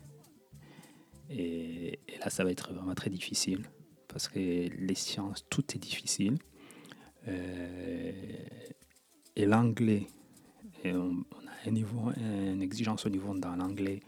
et, 1.30 2.00
là, 2.20 2.30
ça 2.30 2.44
va 2.44 2.52
être 2.52 2.74
vraiment 2.74 2.96
très 2.96 3.10
difficile 3.10 3.64
parce 4.10 4.28
que 4.28 4.40
les 4.40 4.96
sciences, 4.96 5.46
tout 5.50 5.64
est 5.74 5.80
difficile. 5.80 6.38
Euh, 7.28 8.12
et 9.36 9.46
l'anglais, 9.46 10.08
on, 10.84 11.22
a 11.22 11.68
un 11.68 11.72
niveau, 11.72 12.12
une 12.18 12.62
exigence 12.62 13.06
au 13.06 13.10
niveau 13.10 13.34
dans 13.38 13.56
l'anglais 13.56 14.02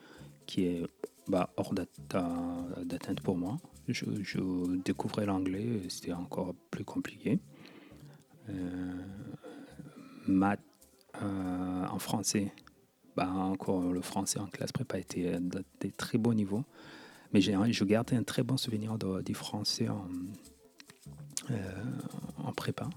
qui 0.46 0.66
est 0.66 0.84
bah, 1.28 1.52
hors 1.58 1.74
d'atteinte 1.74 3.22
pour 3.22 3.38
moi. 3.38 3.58
Je, 3.88 4.76
découvrais 4.84 5.26
l'anglais, 5.26 5.82
c'était 5.90 6.14
encore 6.14 6.54
plus 6.70 6.86
compliqué. 6.86 7.40
Euh, 8.50 8.92
maths 10.28 10.60
euh, 11.22 11.86
en 11.88 12.00
français, 12.00 12.54
bah, 13.16 13.30
encore 13.30 13.92
le 13.92 14.02
français 14.02 14.40
en 14.40 14.48
classe 14.48 14.72
prépa 14.72 15.00
était 15.00 15.38
des 15.80 15.92
très 15.92 16.18
bons 16.18 16.34
niveaux. 16.34 16.64
Mais 17.34 17.42
je 17.42 17.84
garde 17.86 18.14
un 18.14 18.24
très 18.24 18.44
bon 18.44 18.58
souvenir 18.58 18.98
de, 18.98 19.22
des 19.22 19.34
Français 19.34 19.88
euh, 21.50 21.84
en 22.38 22.52
prépa. 22.52 22.90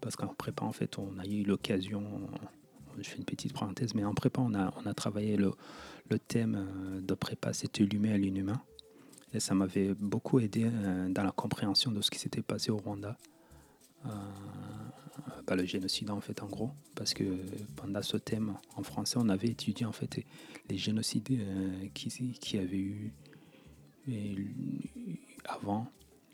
Parce 0.00 0.16
qu'en 0.16 0.34
prépa, 0.34 0.64
en 0.64 0.72
fait, 0.72 0.98
on 0.98 1.18
a 1.18 1.26
eu 1.26 1.44
l'occasion, 1.44 2.02
je 3.02 3.08
fais 3.08 3.16
une 3.16 3.24
petite 3.24 3.52
parenthèse, 3.52 3.94
mais 3.94 4.04
en 4.04 4.14
prépa, 4.14 4.40
on 4.40 4.54
a, 4.54 4.94
travaillé 4.94 5.36
le, 5.36 5.52
thème 6.28 6.56
euh, 6.56 7.00
de 7.00 7.14
prépa, 7.14 7.52
c'était 7.52 7.84
l'humain 7.84 8.14
et 8.14 8.18
l'inhumain. 8.18 8.60
Et 9.32 9.40
ça 9.40 9.54
m'avait 9.54 9.94
beaucoup 9.94 10.40
aidé 10.40 10.64
euh, 10.66 11.08
dans 11.08 11.22
la 11.22 11.30
compréhension 11.30 11.92
de 11.92 12.00
ce 12.00 12.10
qui 12.10 12.18
s'était 12.18 12.42
passé 12.42 12.70
au 12.70 12.76
Rwanda. 12.76 13.16
Bah, 15.46 15.54
le 15.54 15.66
génocide 15.66 16.10
en 16.10 16.20
fait 16.22 16.42
en 16.42 16.46
gros 16.46 16.70
parce 16.94 17.12
que 17.12 17.24
pendant 17.76 18.00
ce 18.00 18.16
thème 18.16 18.54
en 18.76 18.82
français 18.82 19.18
on 19.20 19.28
avait 19.28 19.48
étudié 19.48 19.84
en 19.84 19.92
fait 19.92 20.24
les 20.70 20.78
génocides 20.78 21.28
qui, 21.92 22.08
qui 22.40 22.56
avaient 22.56 22.78
eu 22.78 23.12
avant 25.44 25.86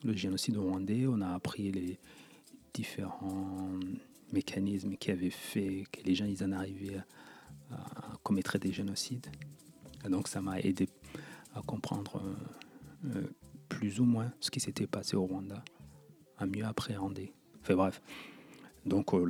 le 0.05 0.15
génocide 0.15 0.57
rwandais, 0.57 1.07
on 1.07 1.21
a 1.21 1.35
appris 1.35 1.73
les 1.73 1.99
différents 2.75 3.71
mécanismes 4.33 4.97
qui 4.97 5.11
avaient 5.11 5.31
fait 5.31 5.85
que 5.93 6.03
les 6.03 6.15
gens 6.15 6.25
ils 6.25 6.43
en 6.45 6.53
arrivaient 6.53 7.01
à, 7.71 8.17
commettre 8.23 8.59
des 8.59 8.73
génocides. 8.73 9.27
Donc 10.09 10.29
ça 10.29 10.41
m'a 10.41 10.61
aidé 10.61 10.89
à 11.55 11.63
comprendre 11.63 12.23
euh, 12.25 13.17
euh, 13.17 13.27
plus 13.69 14.01
ou 14.01 14.05
moins 14.05 14.33
ce 14.41 14.51
qui 14.51 14.61
s'était 14.61 14.87
passé 14.87 15.17
au 15.17 15.25
Rwanda, 15.25 15.65
à 16.39 16.47
mieux 16.47 16.65
appréhender. 16.65 17.33
Enfin 17.63 17.75
bref. 17.75 18.03
Donc 18.85 19.15
euh, 19.15 19.25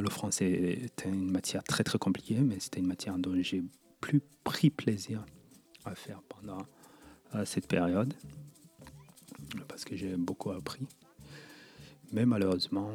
le 0.00 0.10
français 0.10 0.50
était 0.84 1.08
une 1.08 1.30
matière 1.30 1.62
très 1.62 1.84
très 1.84 1.98
compliquée, 1.98 2.40
mais 2.40 2.58
c'était 2.58 2.80
une 2.80 2.88
matière 2.88 3.16
dont 3.18 3.34
j'ai 3.40 3.62
plus 4.00 4.20
pris 4.42 4.70
plaisir 4.70 5.24
à 5.84 5.94
faire 5.94 6.20
pendant 6.28 6.66
à 7.32 7.44
cette 7.44 7.68
période 7.68 8.14
parce 9.68 9.84
que 9.84 9.96
j'ai 9.96 10.16
beaucoup 10.16 10.50
appris. 10.50 10.86
Mais 12.12 12.26
malheureusement, 12.26 12.90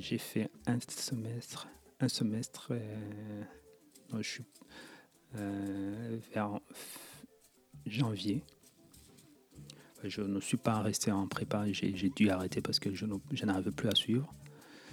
j'ai 0.00 0.18
fait 0.18 0.50
un 0.66 0.78
semestre, 0.80 1.68
un 2.00 2.08
semestre, 2.08 2.68
euh, 2.70 3.42
je 4.16 4.22
suis 4.22 4.44
euh, 5.36 6.18
vers 6.32 6.60
janvier. 7.86 8.42
Je 10.04 10.22
ne 10.22 10.40
suis 10.40 10.56
pas 10.56 10.80
resté 10.80 11.10
en 11.10 11.26
prépa, 11.26 11.64
j'ai 11.72 12.10
dû 12.10 12.30
arrêter 12.30 12.60
parce 12.60 12.78
que 12.78 12.94
je 12.94 13.04
n'arrivais 13.44 13.72
plus 13.72 13.88
à 13.88 13.94
suivre. 13.94 14.32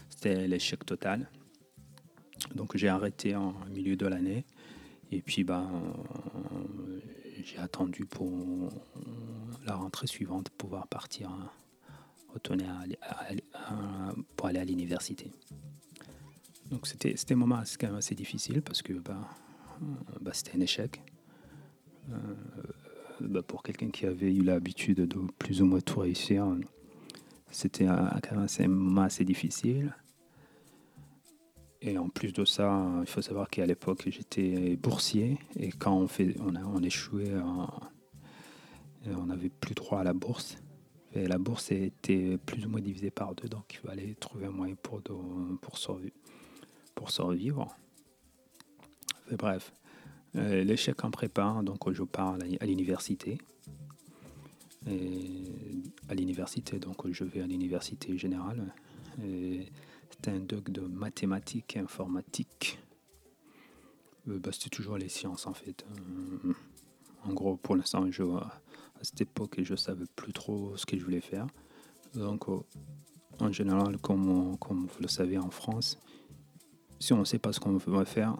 C'était 0.09 0.47
l'échec 0.47 0.83
total. 0.85 1.29
Donc 2.55 2.75
j'ai 2.75 2.87
arrêté 2.87 3.35
en 3.35 3.53
milieu 3.69 3.95
de 3.95 4.07
l'année. 4.07 4.45
Et 5.11 5.21
puis, 5.21 5.43
ben, 5.43 5.69
j'ai 7.43 7.57
attendu 7.59 8.05
pour 8.05 8.71
la 9.65 9.75
rentrée 9.75 10.07
suivante 10.07 10.49
pouvoir 10.49 10.87
partir, 10.87 11.29
retourner 12.35 12.65
pour 14.35 14.47
aller 14.47 14.59
à 14.59 14.65
l'université. 14.65 15.31
Donc, 16.69 16.87
c'était 16.87 17.15
un 17.33 17.35
moment 17.35 17.59
assez 17.59 18.15
difficile 18.15 18.61
parce 18.61 18.81
que 18.81 18.93
ben, 18.93 19.25
ben 20.21 20.33
c'était 20.33 20.57
un 20.57 20.61
échec. 20.61 21.01
Euh, 22.11 22.15
ben, 23.21 23.41
pour 23.41 23.63
quelqu'un 23.63 23.89
qui 23.89 24.05
avait 24.05 24.33
eu 24.33 24.43
l'habitude 24.43 25.01
de 25.01 25.19
plus 25.39 25.61
ou 25.61 25.65
moins 25.65 25.81
tout 25.81 25.99
réussir, 25.99 26.47
c'était 27.51 27.85
quand 27.85 28.35
même 28.35 28.47
un 28.59 28.67
moment 28.67 29.01
assez 29.01 29.23
difficile. 29.23 29.95
Et 31.81 31.97
en 31.99 32.09
plus 32.09 32.33
de 32.33 32.45
ça, 32.45 32.89
il 33.01 33.07
faut 33.07 33.21
savoir 33.21 33.47
qu'à 33.47 33.65
l'époque, 33.65 34.03
j'étais 34.07 34.75
boursier. 34.75 35.37
Et 35.55 35.69
quand 35.69 35.95
on, 35.95 36.07
fait, 36.07 36.35
on, 36.39 36.55
a, 36.55 36.63
on 36.63 36.81
échouait, 36.81 37.31
on 39.05 39.25
n'avait 39.27 39.49
plus 39.49 39.75
droit 39.75 39.99
à 39.99 40.03
la 40.03 40.13
bourse. 40.13 40.57
La 41.15 41.37
bourse 41.37 41.71
était 41.71 42.37
plus 42.45 42.65
ou 42.65 42.69
moins 42.69 42.81
divisée 42.81 43.11
par 43.11 43.33
deux, 43.35 43.47
donc 43.47 43.63
il 43.73 43.87
fallait 43.87 44.15
trouver 44.15 44.47
un 44.47 44.51
moyen 44.51 44.75
pour, 44.75 45.01
pour, 45.61 45.77
survivre, 45.77 46.11
pour 46.93 47.09
bref, 49.37 49.73
euh, 50.35 50.63
l'échec 50.63 51.03
en 51.05 51.11
prépa, 51.11 51.61
donc 51.63 51.89
je 51.91 52.03
pars 52.03 52.37
à 52.59 52.65
l'université. 52.65 53.37
à 54.87 56.13
l'université, 56.13 56.79
donc 56.79 57.09
je 57.09 57.23
vais 57.23 57.41
à 57.41 57.47
l'université 57.47 58.17
générale. 58.17 58.73
C'était 60.09 60.31
un 60.31 60.39
doc 60.39 60.69
de 60.69 60.81
mathématiques 60.81 61.75
et 61.75 61.79
informatique. 61.79 62.79
Euh, 64.27 64.39
bah, 64.39 64.51
toujours 64.69 64.97
les 64.97 65.09
sciences 65.09 65.45
en 65.47 65.53
fait. 65.53 65.85
Euh, 65.89 66.53
en 67.25 67.33
gros, 67.33 67.57
pour 67.57 67.75
l'instant, 67.75 68.09
je, 68.09 68.23
à 68.23 68.61
cette 69.05 69.21
époque, 69.21 69.61
je 69.61 69.71
ne 69.71 69.77
savais 69.77 70.05
plus 70.15 70.33
trop 70.33 70.75
ce 70.75 70.85
que 70.85 70.97
je 70.97 71.03
voulais 71.03 71.21
faire. 71.21 71.47
Donc, 72.13 72.45
en 73.39 73.51
général, 73.51 73.97
comme, 73.99 74.57
comme 74.57 74.87
vous 74.87 75.01
le 75.01 75.07
savez 75.07 75.37
en 75.37 75.49
France, 75.49 75.99
si 76.99 77.13
on 77.13 77.19
ne 77.19 77.25
sait 77.25 77.39
pas 77.39 77.53
ce 77.53 77.59
qu'on 77.59 77.77
veut 77.77 78.05
faire, 78.05 78.35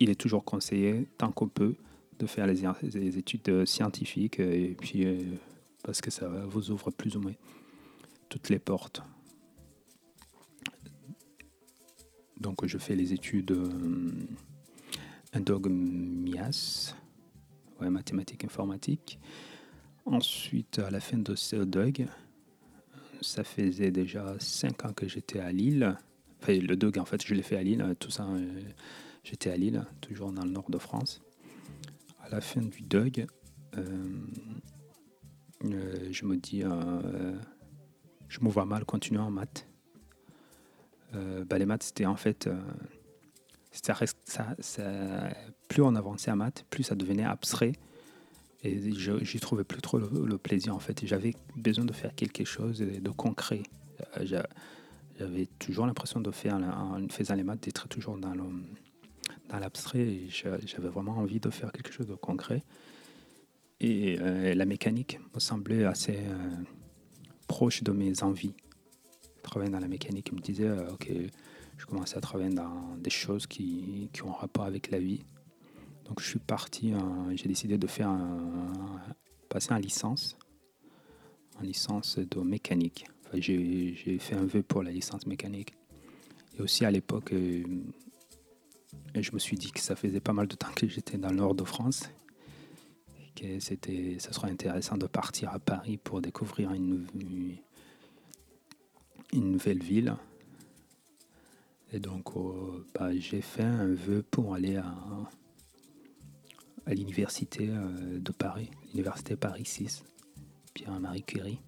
il 0.00 0.10
est 0.10 0.20
toujours 0.20 0.44
conseillé, 0.44 1.08
tant 1.18 1.30
qu'on 1.30 1.48
peut, 1.48 1.76
de 2.18 2.26
faire 2.26 2.46
les, 2.46 3.18
études 3.18 3.66
scientifiques, 3.66 4.40
et 4.40 4.76
puis 4.80 5.06
parce 5.82 6.00
que 6.00 6.10
ça 6.10 6.28
vous 6.28 6.70
ouvre 6.70 6.90
plus 6.90 7.16
ou 7.16 7.20
moins 7.20 7.34
toutes 8.28 8.48
les 8.48 8.58
portes. 8.58 9.02
Donc 12.40 12.66
je 12.66 12.78
fais 12.78 12.96
les 12.96 13.12
études 13.12 13.52
euh, 13.52 14.10
ouais, 17.80 17.90
mathématiques 17.90 18.44
informatiques. 18.44 19.18
Ensuite, 20.04 20.78
à 20.78 20.90
la 20.90 21.00
fin 21.00 21.18
de 21.18 21.34
ce 21.34 21.56
DOG, 21.56 22.06
ça 23.20 23.44
faisait 23.44 23.90
déjà 23.90 24.34
5 24.38 24.84
ans 24.84 24.92
que 24.92 25.08
j'étais 25.08 25.40
à 25.40 25.52
Lille. 25.52 25.96
Enfin, 26.40 26.54
le 26.58 26.76
DOG, 26.76 26.98
en 26.98 27.04
fait, 27.04 27.24
je 27.24 27.34
l'ai 27.34 27.42
fait 27.42 27.56
à 27.56 27.62
Lille. 27.62 27.94
Tout 27.98 28.10
ça, 28.10 28.26
euh, 28.26 28.62
j'étais 29.22 29.50
à 29.50 29.56
Lille, 29.56 29.84
toujours 30.00 30.32
dans 30.32 30.44
le 30.44 30.50
nord 30.50 30.70
de 30.70 30.78
France. 30.78 31.22
À 32.20 32.28
la 32.28 32.40
fin 32.40 32.60
du 32.60 32.82
DOG, 32.82 33.26
euh, 33.78 34.20
je 35.62 36.24
me 36.24 36.36
dis, 36.36 36.62
je 38.28 38.40
me 38.40 38.48
vois 38.48 38.64
mal 38.64 38.84
continuer 38.84 39.20
en 39.20 39.30
maths. 39.30 39.68
Euh, 41.14 41.44
bah, 41.44 41.58
les 41.58 41.66
maths, 41.66 41.82
c'était 41.82 42.06
en 42.06 42.16
fait. 42.16 42.46
Euh, 42.46 42.58
ça, 43.70 44.56
plus 45.68 45.82
on 45.82 45.94
avançait 45.94 46.30
à 46.30 46.36
maths, 46.36 46.64
plus 46.70 46.82
ça 46.82 46.94
devenait 46.94 47.24
abstrait. 47.24 47.72
Et 48.62 48.92
j'y 48.92 49.40
trouvais 49.40 49.64
plus 49.64 49.80
trop 49.80 49.98
le, 49.98 50.38
plaisir 50.38 50.74
en 50.74 50.78
fait. 50.78 51.04
J'avais 51.04 51.34
besoin 51.56 51.84
de 51.84 51.92
faire 51.92 52.14
quelque 52.14 52.44
chose 52.44 52.78
de 52.78 53.10
concret. 53.10 53.62
Euh, 54.18 54.42
j'avais 55.18 55.46
toujours 55.58 55.86
l'impression 55.86 56.20
de 56.20 56.30
faire, 56.30 56.56
en 56.56 57.06
faisant 57.08 57.34
les 57.34 57.42
maths, 57.42 57.62
d'être 57.62 57.88
toujours 57.88 58.16
dans 58.18 58.34
l'abstrait. 59.58 60.20
J'avais 60.28 60.88
vraiment 60.88 61.18
envie 61.18 61.40
de 61.40 61.50
faire 61.50 61.72
quelque 61.72 61.92
chose 61.92 62.06
de 62.06 62.14
concret. 62.14 62.62
Et 63.80 64.16
la 64.54 64.64
mécanique 64.64 65.18
me 65.34 65.40
semblait 65.40 65.84
assez 65.84 66.18
proche 67.48 67.82
de 67.82 67.90
mes 67.90 68.22
envies 68.22 68.54
travailler 69.42 69.70
dans 69.70 69.80
la 69.80 69.88
mécanique. 69.88 70.28
Il 70.32 70.36
me 70.36 70.40
disait, 70.40 70.68
euh, 70.68 70.92
ok, 70.92 71.10
je 71.76 71.86
commençais 71.86 72.16
à 72.16 72.20
travailler 72.20 72.54
dans 72.54 72.96
des 72.96 73.10
choses 73.10 73.46
qui, 73.46 74.08
qui 74.12 74.22
ont 74.22 74.32
rapport 74.32 74.64
avec 74.64 74.90
la 74.90 74.98
vie. 74.98 75.24
Donc 76.12 76.20
je 76.20 76.28
suis 76.28 76.38
parti, 76.38 76.92
j'ai 77.36 77.48
décidé 77.48 77.78
de 77.78 77.86
faire 77.86 78.10
un, 78.10 79.00
passer 79.48 79.72
en 79.72 79.78
licence, 79.78 80.36
en 81.58 81.62
licence 81.62 82.18
de 82.18 82.40
mécanique. 82.40 83.06
j'ai 83.32 84.18
fait 84.20 84.34
un 84.34 84.44
vœu 84.44 84.62
pour 84.62 84.82
la 84.82 84.90
licence 84.90 85.26
mécanique. 85.26 85.72
Et 86.58 86.60
aussi 86.60 86.84
à 86.84 86.90
l'époque, 86.90 87.32
euh, 87.32 87.64
je 89.14 89.32
me 89.32 89.38
suis 89.38 89.56
dit 89.56 89.72
que 89.72 89.80
ça 89.80 89.96
faisait 89.96 90.20
pas 90.20 90.34
mal 90.34 90.48
de 90.48 90.54
temps 90.54 90.68
que 90.76 90.86
j'étais 90.86 91.16
dans 91.16 91.30
le 91.30 91.36
nord 91.36 91.54
de 91.54 91.64
France. 91.64 92.02
Que 93.34 93.58
c'était, 93.58 94.18
ça 94.18 94.34
serait 94.34 94.50
intéressant 94.50 94.98
de 94.98 95.06
partir 95.06 95.48
à 95.48 95.58
Paris 95.60 95.96
pour 95.96 96.20
découvrir 96.20 96.74
une, 96.74 97.06
nouvelle 99.32 99.82
ville. 99.82 100.14
Et 101.90 102.00
donc, 102.00 102.36
euh, 102.36 102.84
bah, 102.94 103.16
j'ai 103.16 103.40
fait 103.40 103.62
un 103.62 103.94
vœu 103.94 104.22
pour 104.30 104.54
aller 104.54 104.76
à, 104.76 104.94
à 106.86 106.94
l'université 106.94 107.68
euh, 107.68 108.18
de 108.18 108.32
Paris, 108.32 108.70
l'université 108.92 109.36
Paris 109.36 109.64
6, 109.64 110.04
Pierre-Marie 110.74 111.22
Curie. 111.22 111.60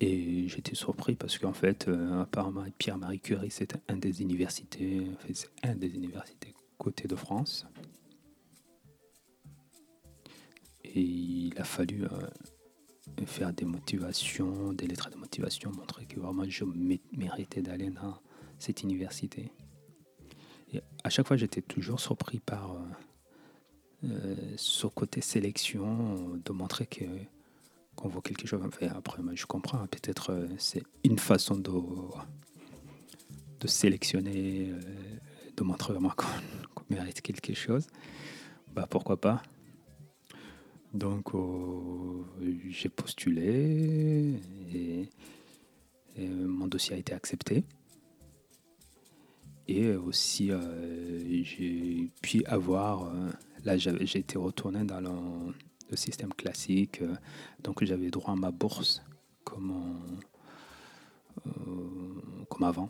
Et 0.00 0.48
j'étais 0.48 0.74
surpris 0.74 1.14
parce 1.14 1.38
qu'en 1.38 1.52
fait, 1.52 1.88
euh, 1.88 2.22
apparemment, 2.22 2.64
Pierre-Marie 2.78 3.20
Curie, 3.20 3.50
c'était 3.50 3.80
un 3.88 3.96
des 3.96 4.22
universités, 4.22 5.06
c'est 5.32 5.50
un 5.62 5.74
des 5.74 5.88
universités 5.88 6.54
côté 6.78 7.06
de 7.06 7.16
France. 7.16 7.66
Et 10.82 11.02
il 11.02 11.58
a 11.58 11.64
fallu 11.64 12.06
faire 13.26 13.52
des 13.52 13.64
motivations, 13.64 14.72
des 14.72 14.86
lettres 14.86 15.10
de 15.10 15.16
motivation, 15.16 15.70
montrer 15.72 16.06
que 16.06 16.18
vraiment 16.20 16.44
je 16.48 16.64
méritais 17.12 17.62
d'aller 17.62 17.90
dans 17.90 18.18
cette 18.58 18.82
université. 18.82 19.52
À 21.04 21.10
chaque 21.10 21.26
fois, 21.26 21.36
j'étais 21.36 21.62
toujours 21.62 22.00
surpris 22.00 22.40
par 22.40 22.72
euh, 22.72 22.78
euh, 24.04 24.34
ce 24.56 24.86
côté 24.86 25.20
sélection, 25.20 26.40
de 26.44 26.52
montrer 26.52 26.86
qu'on 26.86 28.08
vaut 28.08 28.20
quelque 28.20 28.46
chose. 28.46 28.60
Après, 28.94 29.22
moi, 29.22 29.34
je 29.34 29.46
comprends, 29.46 29.78
hein, 29.78 29.86
peut-être 29.90 30.32
euh, 30.32 30.46
c'est 30.58 30.82
une 31.04 31.18
façon 31.18 31.56
de, 31.56 31.72
sélectionner, 33.66 34.72
de 35.56 35.62
montrer 35.62 35.92
vraiment 35.92 36.10
qu'on 36.10 36.84
mérite 36.90 37.20
quelque 37.20 37.54
chose. 37.54 37.86
Bah, 38.74 38.86
pourquoi 38.88 39.20
pas 39.20 39.42
donc 40.92 41.34
euh, 41.34 42.24
j'ai 42.68 42.88
postulé 42.88 44.34
et, 44.74 45.08
mon 46.18 46.66
dossier 46.66 46.96
a 46.96 46.98
été 46.98 47.14
accepté. 47.14 47.64
Et 49.70 49.94
aussi 49.94 50.50
euh, 50.50 51.20
j'ai 51.44 52.10
pu 52.22 52.44
avoir, 52.44 53.04
euh, 53.04 53.30
là 53.64 53.76
j'ai 53.78 54.18
été 54.18 54.36
retourné 54.36 54.84
dans 54.84 55.00
le, 55.00 55.96
système 55.96 56.32
classique, 56.32 57.02
donc 57.64 57.82
j'avais 57.82 58.10
droit 58.10 58.32
à 58.34 58.36
ma 58.36 58.52
bourse 58.52 59.02
comme, 59.42 59.98
comme 62.48 62.62
avant. 62.62 62.88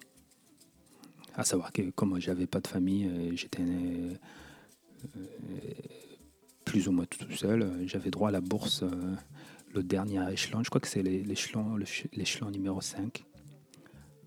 À 1.34 1.44
savoir 1.44 1.72
que 1.72 1.88
comme 1.92 2.20
j'avais 2.20 2.46
pas 2.46 2.60
de 2.60 2.66
famille, 2.66 3.08
j'étais 3.36 3.62
plus 6.70 6.86
ou 6.86 6.92
moins 6.92 7.04
tout 7.04 7.32
seul. 7.32 7.62
Euh, 7.62 7.86
j'avais 7.86 8.10
droit 8.10 8.28
à 8.28 8.32
la 8.32 8.40
bourse, 8.40 8.84
euh, 8.84 9.16
le 9.74 9.82
dernier 9.82 10.20
échelon. 10.32 10.62
Je 10.62 10.70
crois 10.70 10.80
que 10.80 10.86
c'est 10.86 11.02
l'échelon, 11.02 11.76
l'échelon 12.12 12.50
numéro 12.50 12.80
5. 12.80 13.24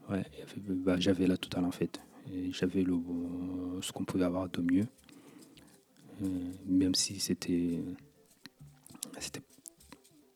Ouais, 0.10 0.26
bah, 0.58 0.96
j'avais 1.00 1.26
la 1.26 1.38
totale 1.38 1.64
en 1.64 1.72
fait. 1.72 2.02
J'avais 2.52 2.84
le, 2.84 2.96
ce 3.82 3.92
qu'on 3.92 4.06
pouvait 4.06 4.26
avoir 4.26 4.50
de 4.50 4.62
mieux. 4.62 4.88
Euh, 6.22 6.52
même 6.68 6.96
si 6.96 7.20
c'était, 7.20 7.80
c'était 9.20 9.42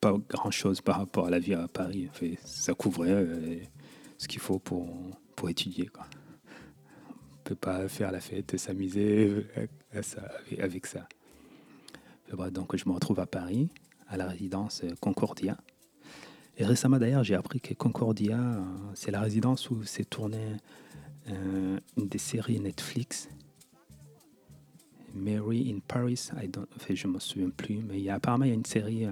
pas 0.02 0.14
grand 0.30 0.52
chose 0.52 0.82
par 0.82 0.98
rapport 0.98 1.28
à 1.28 1.30
la 1.30 1.40
vie 1.40 1.54
à 1.54 1.68
Paris. 1.68 2.10
ça 2.44 2.74
couvrait 2.74 3.26
ce 4.18 4.28
qu'il 4.28 4.40
faut 4.40 4.60
pour, 4.60 4.90
pour 5.36 5.50
étudier. 5.50 5.88
Quoi. 5.88 6.06
On 7.12 7.44
peut 7.44 7.56
pas 7.56 7.88
faire 7.88 8.12
la 8.12 8.20
fête 8.20 8.54
et 8.54 8.58
s'amuser 8.58 9.46
avec 10.60 10.86
ça. 10.86 11.08
Donc 12.52 12.76
je 12.76 12.88
me 12.90 12.94
retrouve 12.94 13.20
à 13.20 13.26
Paris, 13.26 13.70
à 14.08 14.18
la 14.18 14.28
résidence 14.28 14.84
Concordia. 15.00 15.58
Et 16.58 16.66
récemment 16.66 16.98
d'ailleurs, 16.98 17.24
j'ai 17.24 17.36
appris 17.36 17.62
que 17.62 17.74
Concordia, 17.76 18.40
euh, 18.40 18.62
c'est 18.96 19.12
la 19.12 19.22
résidence 19.22 19.70
où 19.70 19.84
s'est 19.84 20.06
tournée 20.06 20.56
euh, 21.30 21.80
des 21.98 22.18
séries 22.18 22.60
Netflix. 22.60 23.30
Mary 25.14 25.74
in 25.74 25.80
Paris, 25.80 26.30
I 26.42 26.48
don't, 26.48 26.68
je 26.88 27.08
ne 27.08 27.14
me 27.14 27.20
souviens 27.20 27.50
plus, 27.50 27.78
mais 27.78 28.08
apparemment 28.10 28.46
il 28.46 28.50
y 28.50 28.52
a 28.52 28.56
une 28.56 28.66
série, 28.66 29.06
euh, 29.06 29.12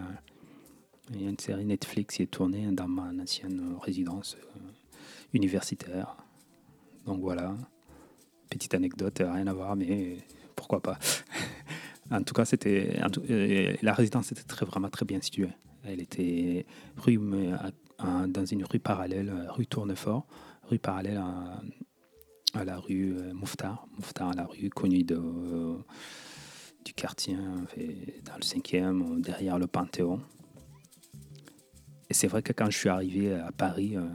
une 1.13 1.39
série 1.39 1.65
Netflix 1.65 2.15
qui 2.15 2.21
est 2.21 2.27
tournée 2.27 2.67
dans 2.71 2.87
ma 2.87 3.11
ancienne 3.21 3.75
résidence 3.81 4.37
universitaire. 5.33 6.15
Donc 7.05 7.21
voilà, 7.21 7.55
petite 8.49 8.75
anecdote, 8.75 9.17
rien 9.19 9.47
à 9.47 9.53
voir, 9.53 9.75
mais 9.75 10.17
pourquoi 10.55 10.81
pas. 10.81 10.99
En 12.11 12.21
tout 12.21 12.35
cas, 12.35 12.45
c'était 12.45 12.99
euh, 13.31 13.73
la 13.81 13.93
résidence 13.95 14.31
était 14.31 14.43
très, 14.43 14.63
vraiment 14.63 14.89
très 14.89 15.05
bien 15.05 15.19
située. 15.21 15.49
Elle 15.83 16.01
était 16.01 16.67
rue, 16.97 17.19
dans 18.27 18.45
une 18.45 18.63
rue 18.63 18.77
parallèle, 18.77 19.33
rue 19.49 19.65
Tournefort, 19.65 20.27
rue 20.69 20.77
parallèle 20.77 21.17
à, 21.17 21.63
la 22.63 22.77
rue 22.77 23.15
euh, 23.17 23.33
Mouffetard, 23.33 23.87
Mouffetard, 23.97 24.33
la 24.33 24.45
rue 24.45 24.69
connue 24.69 25.03
de, 25.03 25.19
du 26.83 26.93
quartier, 26.93 27.35
dans 27.35 28.35
le 28.35 28.41
5e, 28.41 29.21
derrière 29.21 29.59
le 29.59 29.67
Panthéon. 29.67 30.21
Et 32.09 32.13
c'est 32.13 32.27
vrai 32.27 32.41
que 32.41 32.53
quand 32.53 32.69
je 32.69 32.77
suis 32.77 32.89
arrivé 32.89 33.33
à 33.33 33.51
Paris, 33.51 33.97
euh, 33.97 34.07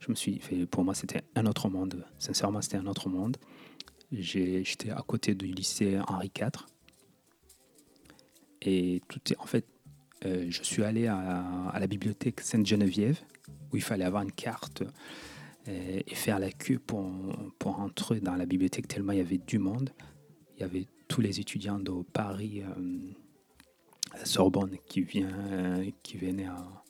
je 0.00 0.10
me 0.10 0.14
suis 0.14 0.38
fait, 0.38 0.66
pour 0.66 0.84
moi, 0.84 0.94
c'était 0.94 1.22
un 1.34 1.46
autre 1.46 1.68
monde. 1.68 2.04
Sincèrement, 2.18 2.62
c'était 2.62 2.76
un 2.76 2.86
autre 2.86 3.08
monde. 3.08 3.36
J'étais 4.12 4.90
à 4.90 5.02
côté 5.06 5.34
du 5.34 5.46
lycée 5.46 5.98
Henri 6.06 6.30
IV. 6.36 6.50
Et 8.62 9.02
tout 9.08 9.20
est, 9.32 9.36
en 9.38 9.46
fait, 9.46 9.66
euh, 10.24 10.46
je 10.48 10.62
suis 10.62 10.84
allé 10.84 11.08
à, 11.08 11.76
la 11.78 11.86
bibliothèque 11.86 12.40
Sainte-Geneviève, 12.40 13.18
où 13.72 13.76
il 13.76 13.82
fallait 13.82 14.04
avoir 14.04 14.22
une 14.22 14.32
carte 14.32 14.82
et, 15.66 16.14
faire 16.14 16.38
la 16.38 16.50
queue 16.50 16.78
pour, 16.78 17.10
pour 17.58 17.80
entrer 17.80 18.20
dans 18.20 18.36
la 18.36 18.46
bibliothèque, 18.46 18.88
tellement 18.88 19.12
il 19.12 19.18
y 19.18 19.22
avait 19.22 19.38
du 19.38 19.58
monde. 19.58 19.90
Il 20.56 20.60
y 20.60 20.64
avait 20.64 20.86
tous 21.08 21.20
les 21.20 21.40
étudiants 21.40 21.78
de 21.78 21.92
Paris, 22.12 22.62
euh, 22.62 24.24
Sorbonne, 24.24 24.76
qui, 24.88 25.02
vient, 25.02 25.28
qui 26.02 26.16
venaient 26.16 26.46
à, 26.46 26.82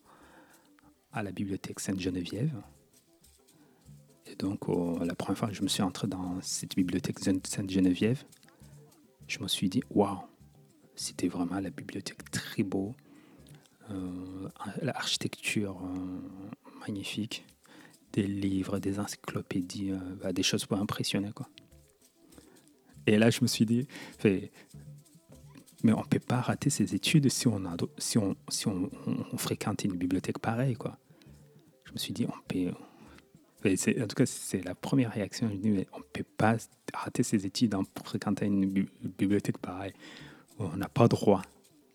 à 1.12 1.22
la 1.22 1.32
bibliothèque 1.32 1.80
Sainte-Geneviève. 1.80 2.52
Et 4.26 4.36
donc, 4.36 4.68
la 4.68 5.14
première 5.14 5.38
fois 5.38 5.48
que 5.48 5.54
je 5.54 5.62
me 5.62 5.68
suis 5.68 5.82
entré 5.82 6.06
dans 6.06 6.40
cette 6.42 6.76
bibliothèque 6.76 7.18
Sainte-Geneviève, 7.20 8.24
je 9.26 9.40
me 9.40 9.48
suis 9.48 9.68
dit, 9.68 9.82
waouh, 9.90 10.20
c'était 10.94 11.28
vraiment 11.28 11.60
la 11.60 11.70
bibliothèque 11.70 12.30
très 12.30 12.62
beau, 12.62 12.94
euh, 13.90 14.48
l'architecture 14.82 15.80
euh, 15.82 16.20
magnifique, 16.80 17.44
des 18.16 18.26
livres, 18.26 18.78
des 18.78 18.98
encyclopédies, 18.98 19.92
euh, 19.92 19.98
bah, 20.22 20.32
des 20.32 20.42
choses 20.42 20.64
pour 20.64 20.78
impressionner. 20.78 21.30
Quoi. 21.32 21.48
Et 23.06 23.18
là, 23.18 23.30
je 23.30 23.40
me 23.42 23.46
suis 23.46 23.66
dit, 23.66 23.86
mais 25.84 25.92
on 25.92 26.00
ne 26.00 26.06
peut 26.06 26.18
pas 26.18 26.40
rater 26.40 26.70
ses 26.70 26.94
études 26.94 27.28
si 27.28 27.46
on, 27.46 27.64
a, 27.66 27.76
si 27.98 28.18
on, 28.18 28.34
si 28.48 28.66
on, 28.66 28.90
fréquente 29.36 29.84
une 29.84 29.96
bibliothèque 29.96 30.38
pareille. 30.38 30.74
Quoi. 30.74 30.98
Je 31.84 31.92
me 31.92 31.98
suis 31.98 32.14
dit, 32.14 32.26
on 32.26 32.48
peut. 32.48 32.72
En 34.00 34.06
tout 34.06 34.14
cas, 34.14 34.26
c'est 34.26 34.64
la 34.64 34.74
première 34.74 35.12
réaction. 35.12 35.48
Je 35.48 35.54
me 35.54 35.58
dis, 35.58 35.70
mais 35.70 35.86
on 35.92 35.98
ne 35.98 36.04
peut 36.04 36.24
pas 36.24 36.56
rater 36.94 37.22
ses 37.22 37.46
études 37.46 37.74
en 37.74 37.82
fréquentant 38.04 38.46
une 38.46 38.64
bibliothèque 39.18 39.58
pareille. 39.58 39.92
On 40.58 40.76
n'a 40.76 40.88
pas 40.88 41.06
droit. 41.08 41.42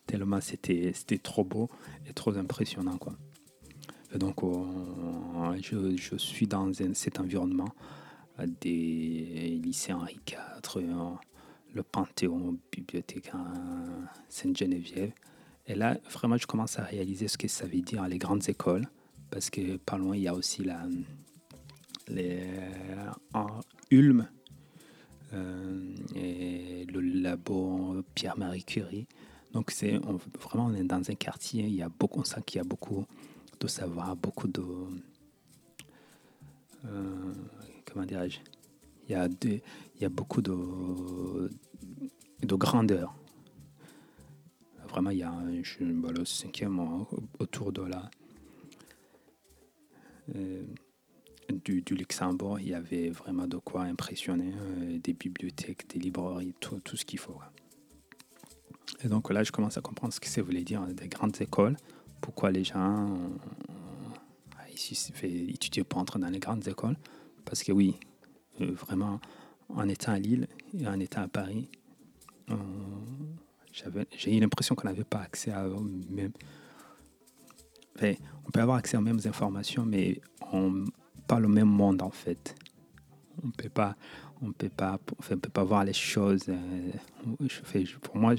Tellement 0.05 0.41
c'était 0.41 0.93
trop 1.23 1.45
beau 1.45 1.69
et 2.05 2.13
trop 2.13 2.35
impressionnant. 2.37 2.97
Quoi. 2.97 3.13
Donc, 4.15 4.41
je, 5.61 5.95
je, 5.95 6.15
suis 6.17 6.47
dans 6.47 6.71
cet 6.93 7.19
environnement 7.19 7.69
des 8.59 9.59
lycées 9.63 9.93
Henri 9.93 10.19
IV, 10.27 11.17
le 11.73 11.83
Panthéon, 11.83 12.57
bibliothèque 12.71 13.31
Sainte-Geneviève. 14.29 15.11
Et 15.67 15.75
là, 15.75 15.97
vraiment, 16.11 16.37
je 16.37 16.47
commence 16.47 16.79
à 16.79 16.83
réaliser 16.83 17.27
ce 17.27 17.37
que 17.37 17.47
ça 17.47 17.65
veut 17.65 17.81
dire 17.81 18.05
les 18.07 18.17
grandes 18.17 18.47
écoles, 18.49 18.87
parce 19.29 19.49
que 19.49 19.77
pas 19.77 19.97
loin, 19.97 20.15
il 20.15 20.23
y 20.23 20.27
a 20.27 20.33
aussi 20.33 20.63
la, 20.63 20.83
les, 22.07 22.47
Ulm 23.89 24.27
euh, 25.33 25.95
et 26.15 26.85
le 26.85 26.99
labo 26.99 28.03
Pierre-Marie 28.15 28.63
Curie. 28.63 29.07
Donc, 29.53 29.71
c'est 29.71 29.97
vraiment, 30.39 30.67
on 30.67 30.73
est 30.73 30.83
dans 30.83 31.09
un 31.09 31.15
quartier, 31.15 31.65
il 31.65 31.75
y 31.75 31.81
a 31.81 31.89
beaucoup, 31.89 32.21
on 32.21 32.23
sent 32.23 32.41
qu'il 32.45 32.57
y 32.57 32.61
a 32.61 32.65
beaucoup 32.65 33.05
de 33.61 33.67
savoir, 33.67 34.15
beaucoup 34.15 34.47
de. 34.47 34.63
Euh, 36.85 37.33
comment 37.85 38.05
dirais-je 38.05 38.39
il 39.07 39.11
y, 39.11 39.15
a 39.15 39.27
il 39.43 39.61
y 39.99 40.05
a 40.05 40.09
beaucoup 40.09 40.41
de, 40.41 41.49
de 42.41 42.55
grandeur. 42.55 43.13
Vraiment, 44.87 45.09
il 45.09 45.17
y 45.17 45.23
a 45.23 45.33
je, 45.63 45.83
le 45.83 46.25
cinquième 46.25 47.05
autour 47.39 47.71
de 47.71 47.81
la, 47.81 48.09
euh, 50.35 50.63
du, 51.65 51.83
Luxembourg, 51.89 52.59
il 52.59 52.69
y 52.69 52.73
avait 52.73 53.09
vraiment 53.09 53.47
de 53.47 53.57
quoi 53.57 53.83
impressionner, 53.83 54.53
euh, 54.55 54.97
des 54.99 55.13
bibliothèques, 55.13 55.89
des 55.89 55.99
librairies, 55.99 56.53
tout, 56.59 56.79
tout 56.79 56.95
ce 56.95 57.05
qu'il 57.05 57.19
faut. 57.19 57.39
Et 59.03 59.07
donc 59.07 59.29
là, 59.31 59.43
je 59.43 59.51
commence 59.51 59.77
à 59.77 59.81
comprendre 59.81 60.13
ce 60.13 60.19
que 60.19 60.27
ça 60.27 60.41
voulait 60.41 60.63
dire 60.63 60.85
des 60.87 61.07
grandes 61.07 61.39
écoles, 61.41 61.75
pourquoi 62.21 62.51
les 62.51 62.63
gens 62.63 63.17
fait 65.13 65.31
étudier 65.31 65.83
pour 65.83 65.99
entrer 65.99 66.19
dans 66.19 66.29
les 66.29 66.39
grandes 66.39 66.67
écoles. 66.67 66.95
Parce 67.45 67.63
que 67.63 67.71
oui, 67.71 67.95
euh, 68.59 68.71
vraiment, 68.73 69.19
en 69.69 69.87
étant 69.87 70.13
à 70.13 70.19
Lille 70.19 70.47
et 70.77 70.87
en 70.87 70.99
étant 70.99 71.21
à 71.21 71.27
Paris, 71.27 71.69
j'ai 74.17 74.35
eu 74.35 74.39
l'impression 74.39 74.75
qu'on 74.75 74.87
n'avait 74.87 75.05
pas 75.05 75.21
accès 75.21 75.51
à 75.51 75.65
même. 76.09 76.33
on 78.01 78.51
peut 78.51 78.59
avoir 78.59 78.77
accès 78.77 78.97
aux 78.97 79.01
mêmes 79.01 79.21
informations, 79.25 79.85
mais 79.85 80.19
on 80.51 80.85
parle 81.27 81.45
au 81.45 81.49
même 81.49 81.69
monde 81.69 82.01
en 82.01 82.11
fait. 82.11 82.55
On 83.43 83.49
peut 83.51 83.69
pas, 83.69 83.95
on 84.41 84.51
peut 84.51 84.69
pas, 84.69 84.99
on 85.17 85.37
peut 85.37 85.49
pas 85.49 85.63
voir 85.63 85.85
les 85.85 85.93
choses. 85.93 86.43
Euh, 86.49 86.91
pour 88.01 88.17
moi, 88.17 88.35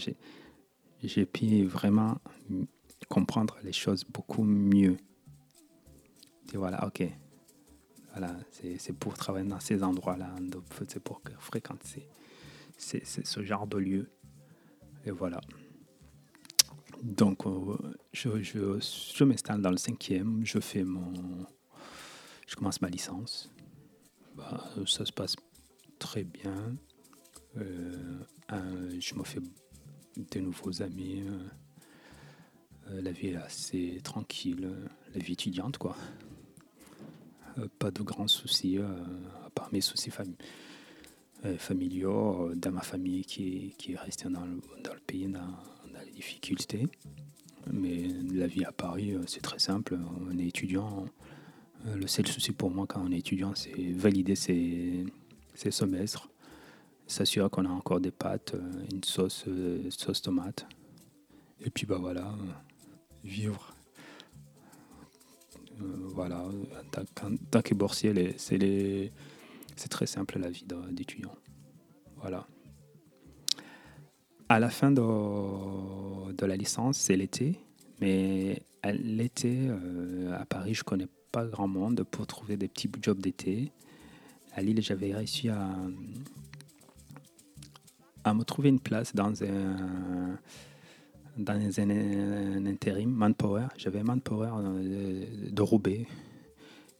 j'ai 1.02 1.26
pu 1.26 1.64
vraiment 1.64 2.18
comprendre 3.12 3.58
les 3.62 3.74
choses 3.74 4.04
beaucoup 4.04 4.42
mieux. 4.42 4.96
Et 6.54 6.56
voilà, 6.56 6.86
ok, 6.86 7.02
voilà, 8.12 8.34
c'est 8.78 8.98
pour 8.98 9.12
travailler 9.14 9.46
dans 9.46 9.60
ces 9.60 9.82
endroits-là, 9.82 10.34
c'est 10.88 11.02
pour 11.02 11.20
fréquenter 11.38 12.08
c'est 12.78 13.04
ce 13.04 13.42
genre 13.42 13.66
de 13.66 13.78
lieu. 13.78 14.10
Et 15.04 15.10
voilà. 15.10 15.40
Donc, 17.02 17.46
euh, 17.46 17.76
je, 18.12 18.42
je, 18.42 18.78
je 19.14 19.24
m'installe 19.24 19.60
dans 19.60 19.70
le 19.70 19.76
cinquième, 19.76 20.44
je 20.44 20.58
fais 20.58 20.84
mon. 20.84 21.46
Je 22.46 22.56
commence 22.56 22.80
ma 22.80 22.88
licence. 22.88 23.52
Bah, 24.36 24.64
ça 24.86 25.04
se 25.04 25.12
passe 25.12 25.36
très 25.98 26.24
bien. 26.24 26.76
Euh, 27.56 28.24
je 28.98 29.14
me 29.14 29.24
fais 29.24 29.40
de 30.16 30.40
nouveaux 30.40 30.82
amis. 30.82 31.24
Euh, 32.90 33.00
la 33.02 33.12
vie 33.12 33.28
est 33.28 33.36
assez 33.36 34.00
tranquille, 34.02 34.70
la 35.14 35.20
vie 35.20 35.32
étudiante, 35.32 35.78
quoi. 35.78 35.96
Euh, 37.58 37.68
pas 37.78 37.90
de 37.90 38.02
grands 38.02 38.28
soucis, 38.28 38.78
euh, 38.78 38.86
à 39.44 39.50
part 39.50 39.68
mes 39.72 39.80
soucis 39.80 40.10
familiaux, 41.58 42.52
dans 42.54 42.72
ma 42.72 42.80
famille 42.82 43.24
qui, 43.24 43.74
qui 43.78 43.92
est 43.92 43.98
restée 43.98 44.28
dans 44.28 44.44
le, 44.44 44.60
dans 44.82 44.94
le 44.94 45.00
pays, 45.00 45.26
dans, 45.26 45.40
les 46.04 46.12
difficultés. 46.12 46.88
Mais 47.72 48.08
la 48.32 48.46
vie 48.46 48.64
à 48.64 48.72
Paris, 48.72 49.14
c'est 49.26 49.42
très 49.42 49.58
simple. 49.58 49.98
On 50.28 50.36
est 50.38 50.46
étudiant. 50.46 51.04
Le 51.84 52.06
seul 52.06 52.26
souci 52.26 52.52
pour 52.52 52.70
moi 52.70 52.86
quand 52.86 53.04
on 53.04 53.10
est 53.10 53.18
étudiant, 53.18 53.54
c'est 53.54 53.92
valider 53.92 54.36
ses, 54.36 55.04
ses 55.54 55.70
semestres, 55.70 56.28
s'assurer 57.06 57.48
qu'on 57.50 57.66
a 57.66 57.70
encore 57.70 58.00
des 58.00 58.10
pâtes, 58.12 58.54
une 58.92 59.02
sauce, 59.04 59.46
sauce 59.90 60.22
tomate. 60.22 60.66
Et 61.64 61.70
puis 61.70 61.86
bah 61.86 61.98
voilà, 62.00 62.34
vivre 63.24 63.74
euh, 65.80 66.08
voilà, 66.14 66.44
tant 67.50 67.62
que 67.62 67.74
boursier, 67.74 68.34
c'est 68.36 69.88
très 69.88 70.06
simple 70.06 70.38
la 70.38 70.50
vie 70.50 70.66
d'étudiant. 70.90 71.34
Voilà. 72.16 72.46
À 74.48 74.60
la 74.60 74.68
fin 74.68 74.90
de, 74.90 76.32
de 76.32 76.46
la 76.46 76.56
licence, 76.56 76.98
c'est 76.98 77.16
l'été, 77.16 77.58
mais 78.00 78.62
l'été, 78.92 79.68
euh, 79.68 80.38
à 80.38 80.44
Paris, 80.44 80.74
je 80.74 80.84
connais 80.84 81.08
pas 81.32 81.46
grand 81.46 81.68
monde 81.68 82.04
pour 82.04 82.26
trouver 82.26 82.56
des 82.56 82.68
petits 82.68 82.90
jobs 83.00 83.20
d'été. 83.20 83.72
À 84.54 84.60
Lille, 84.60 84.82
j'avais 84.82 85.14
réussi 85.14 85.48
à, 85.48 85.74
à 88.24 88.34
me 88.34 88.44
trouver 88.44 88.68
une 88.68 88.80
place 88.80 89.14
dans 89.14 89.42
un 89.42 90.38
dans 91.36 91.80
un, 91.80 92.66
intérim, 92.66 93.10
Manpower. 93.10 93.66
J'avais 93.76 94.02
Manpower 94.02 94.50
euh, 94.58 95.24
de 95.50 95.62
Roubaix 95.62 96.06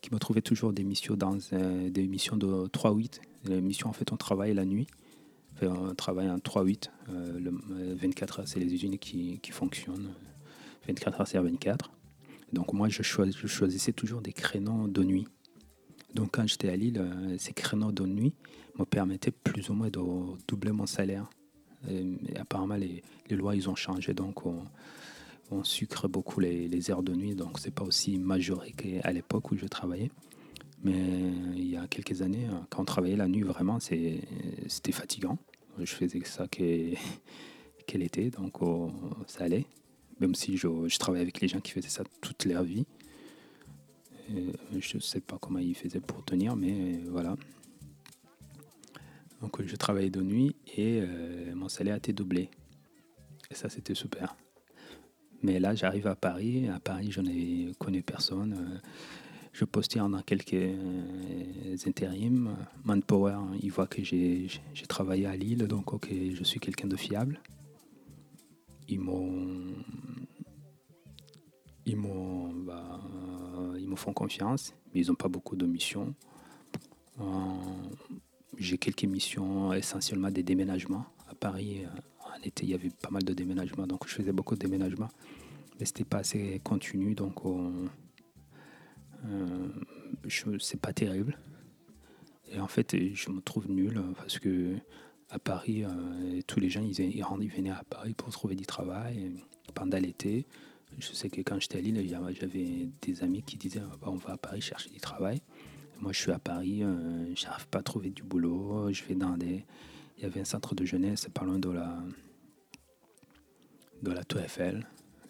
qui 0.01 0.13
me 0.13 0.19
trouvait 0.19 0.43
toujours 0.43 0.73
des 0.73 0.85
missions 0.85 1.15
dans 1.15 1.39
euh, 1.53 1.91
des 1.91 2.09
missions 2.09 2.37
de 2.37 2.67
3-8. 2.69 3.21
Les 3.45 3.61
missions, 3.61 3.89
en 3.89 3.93
fait, 3.93 4.11
on 4.13 4.17
travaille 4.17 4.55
la 4.55 4.65
nuit. 4.65 4.87
on 5.63 5.95
travaille 5.95 6.31
en 6.31 6.39
3-8. 6.39 6.91
Euh, 7.11 7.39
le 7.39 7.95
24 7.95 8.41
heures, 8.41 8.49
c'est 8.49 8.59
les 8.59 8.73
usines 8.73 8.99
qui, 8.99 9.39
qui, 9.41 9.53
fonctionnent. 9.53 10.15
24 10.89 11.21
heures, 11.21 11.29
c'est 11.29 11.39
24. 11.39 11.91
Donc, 12.53 12.73
moi, 12.73 12.89
je, 12.89 13.03
je, 13.03 13.47
choisissais 13.47 13.93
toujours 13.93 14.21
des 14.21 14.33
créneaux 14.33 14.89
de 14.89 15.05
nuit. 15.05 15.29
Donc, 16.15 16.31
quand 16.33 16.47
j'étais 16.47 16.69
à 16.69 16.77
Lille, 16.77 17.03
ces 17.39 17.53
créneaux 17.53 17.93
de 17.93 18.05
nuit 18.05 18.35
me 18.79 18.85
permettaient 18.85 19.31
plus 19.31 19.71
ou 19.71 19.75
moins 19.75 19.89
de 19.89 20.01
doubler 20.47 20.73
mon 20.73 20.87
salaire. 20.87 21.31
Et, 21.91 22.37
apparemment, 22.39 22.77
les, 22.77 23.03
lois, 23.31 23.57
ils 23.57 23.69
ont 23.69 23.75
changé, 23.75 24.15
donc 24.15 24.47
on, 24.47 24.63
sucre 25.65 26.09
beaucoup 26.09 26.41
les, 26.41 26.67
les, 26.67 26.91
heures 26.91 27.03
de 27.03 27.15
nuit, 27.15 27.35
donc 27.35 27.59
c'est 27.59 27.75
pas 27.75 27.85
aussi 27.85 28.19
majoré 28.19 28.73
qu'à 28.73 29.13
l'époque 29.13 29.51
où 29.51 29.57
je 29.57 29.67
travaillais. 29.67 30.11
Mais 30.83 30.95
il 31.55 31.69
y 31.69 31.77
a 31.77 31.87
quelques 31.87 32.23
années, 32.23 32.49
quand 32.71 32.83
on 32.83 32.85
travaillait 32.85 33.17
la 33.17 33.29
nuit, 33.29 33.43
vraiment, 33.43 33.79
c'était 33.79 34.93
fatigant. 34.93 35.39
Je 35.79 35.93
faisais 35.93 36.21
ça 36.25 36.49
qu'elle 36.49 36.97
était, 38.03 38.31
donc 38.31 38.59
ça 39.27 39.45
allait. 39.45 39.67
Même 40.21 40.35
si 40.35 40.57
je, 40.57 40.69
je, 40.87 40.99
travaillais 40.99 41.23
avec 41.23 41.41
les 41.41 41.49
gens 41.49 41.61
qui 41.61 41.73
faisaient 41.73 41.89
ça 41.89 42.05
toute 42.21 42.45
leur 42.45 42.63
vie. 42.63 42.87
je 44.29 44.97
ne 44.97 45.01
sais 45.01 45.21
pas 45.21 45.39
comment 45.41 45.59
ils 45.59 45.75
faisaient 45.75 46.01
pour 46.01 46.25
tenir, 46.25 46.57
mais 46.57 47.01
voilà. 47.09 47.37
Donc 49.43 49.61
je 49.67 49.75
travaillais 49.75 50.09
de 50.09 50.23
nuit 50.23 50.55
et 50.77 51.01
euh, 51.03 51.53
mon 51.57 51.69
salaire 51.69 51.95
a 51.95 51.97
été 51.97 52.13
doublé. 52.13 52.49
Et 53.51 53.55
ça, 53.55 53.69
c'était 53.69 53.95
super. 53.95 54.37
Mais 55.43 55.59
là, 55.59 55.75
j'arrive 55.75 56.07
à 56.07 56.15
Paris. 56.15 56.69
À 56.69 56.79
Paris, 56.79 57.11
je 57.11 57.21
n'ai 57.21 57.73
connu 57.79 58.03
personne. 58.03 58.53
Euh, 58.53 58.79
je 59.53 59.65
postais 59.65 59.99
dans 59.99 60.23
quelques 60.23 60.55
euh, 60.55 61.77
intérims. 61.87 62.57
Manpower, 62.85 63.39
il 63.61 63.73
voit 63.73 63.89
que 63.89 64.05
j'ai 64.05 64.49
travaillé 64.89 65.27
à 65.27 65.37
Lille, 65.37 65.67
donc 65.67 65.93
ok, 65.93 66.09
je 66.33 66.45
suis 66.45 66.61
quelqu'un 66.61 66.87
de 66.87 66.97
fiable. 66.97 67.41
Ils 68.89 69.01
m'ont 69.01 69.75
ils 71.85 71.97
m'ont 71.97 72.53
bah, 72.53 73.01
ils 73.77 73.89
me 73.89 73.97
font 73.97 74.13
confiance, 74.13 74.73
mais 74.95 75.01
ils 75.01 75.09
n'ont 75.09 75.17
pas 75.17 75.29
beaucoup 75.29 75.57
de 75.57 75.67
missions. 75.67 76.15
J'ai 78.59 78.79
quelques 78.79 79.05
missions, 79.05 79.73
essentiellement 79.73 80.31
des 80.31 80.43
déménagements. 80.43 81.07
À 81.29 81.35
Paris, 81.35 81.83
en 82.21 82.43
été, 82.43 82.65
il 82.65 82.71
y 82.71 82.75
avait 82.75 82.91
pas 82.91 83.11
mal 83.11 83.23
de 83.23 83.33
déménagements, 83.33 83.87
donc 83.87 84.07
je 84.07 84.15
faisais 84.15 84.33
beaucoup 84.33 84.55
de 84.55 84.61
déménagements. 84.61 85.09
Mais 85.79 85.87
c'était 85.87 86.05
pas 86.05 86.19
assez 86.19 86.61
continu, 86.63 87.15
donc 87.15 87.41
c'est 90.59 90.81
pas 90.81 90.93
terrible. 90.93 91.39
Et 92.51 92.61
en 92.61 92.69
fait, 92.69 92.95
je 93.15 93.31
me 93.31 93.41
trouve 93.41 93.71
nul 93.71 94.01
parce 94.17 94.39
que 94.39 94.77
à 95.31 95.39
Paris, 95.39 95.85
euh, 95.85 96.43
tous 96.47 96.61
les 96.61 96.69
gens, 96.69 96.83
ils, 96.83 97.01
ils, 97.01 97.49
venaient 97.49 97.71
à 97.71 97.83
Paris 97.89 98.13
pour 98.13 98.29
trouver 98.29 98.55
du 98.55 98.67
travail 98.67 99.33
pendant 99.75 99.99
l'été. 99.99 100.47
Je 100.99 101.13
sais 101.13 101.31
que 101.31 101.41
quand 101.41 101.59
j'étais 101.59 101.79
à 101.79 101.81
Lille, 101.81 102.07
j'avais 102.39 102.91
des 103.01 103.23
amis 103.23 103.43
qui 103.43 103.57
disaient 103.57 103.81
bah, 103.81 104.09
on 104.09 104.17
va 104.17 104.35
à 104.35 104.37
Paris 104.37 104.61
chercher 104.61 104.91
du 104.91 105.01
travail. 105.01 105.41
Moi, 106.03 106.11
je 106.13 106.19
suis 106.19 106.33
à 106.33 106.41
Paris, 106.41 106.83
euh, 106.83 107.33
je 107.37 107.47
n'arrive 107.47 107.69
pas 107.69 107.79
à 107.79 107.83
trouver 107.83 108.11
du 108.11 108.25
boulot. 108.25 108.93
Je 108.93 109.05
vais 109.05 109.15
dans 109.15 109.37
des. 109.37 109.65
Il 110.19 110.25
y 110.25 110.27
avait 110.27 110.41
un 110.41 110.45
centre 110.45 110.75
de 110.75 110.85
jeunesse 110.85 111.29
pas 111.33 111.45
loin 111.45 111.61
de 111.61 111.71
la, 111.71 111.97
de 114.03 114.11
la 114.11 114.25
Tour 114.25 114.41
Eiffel. 114.41 114.85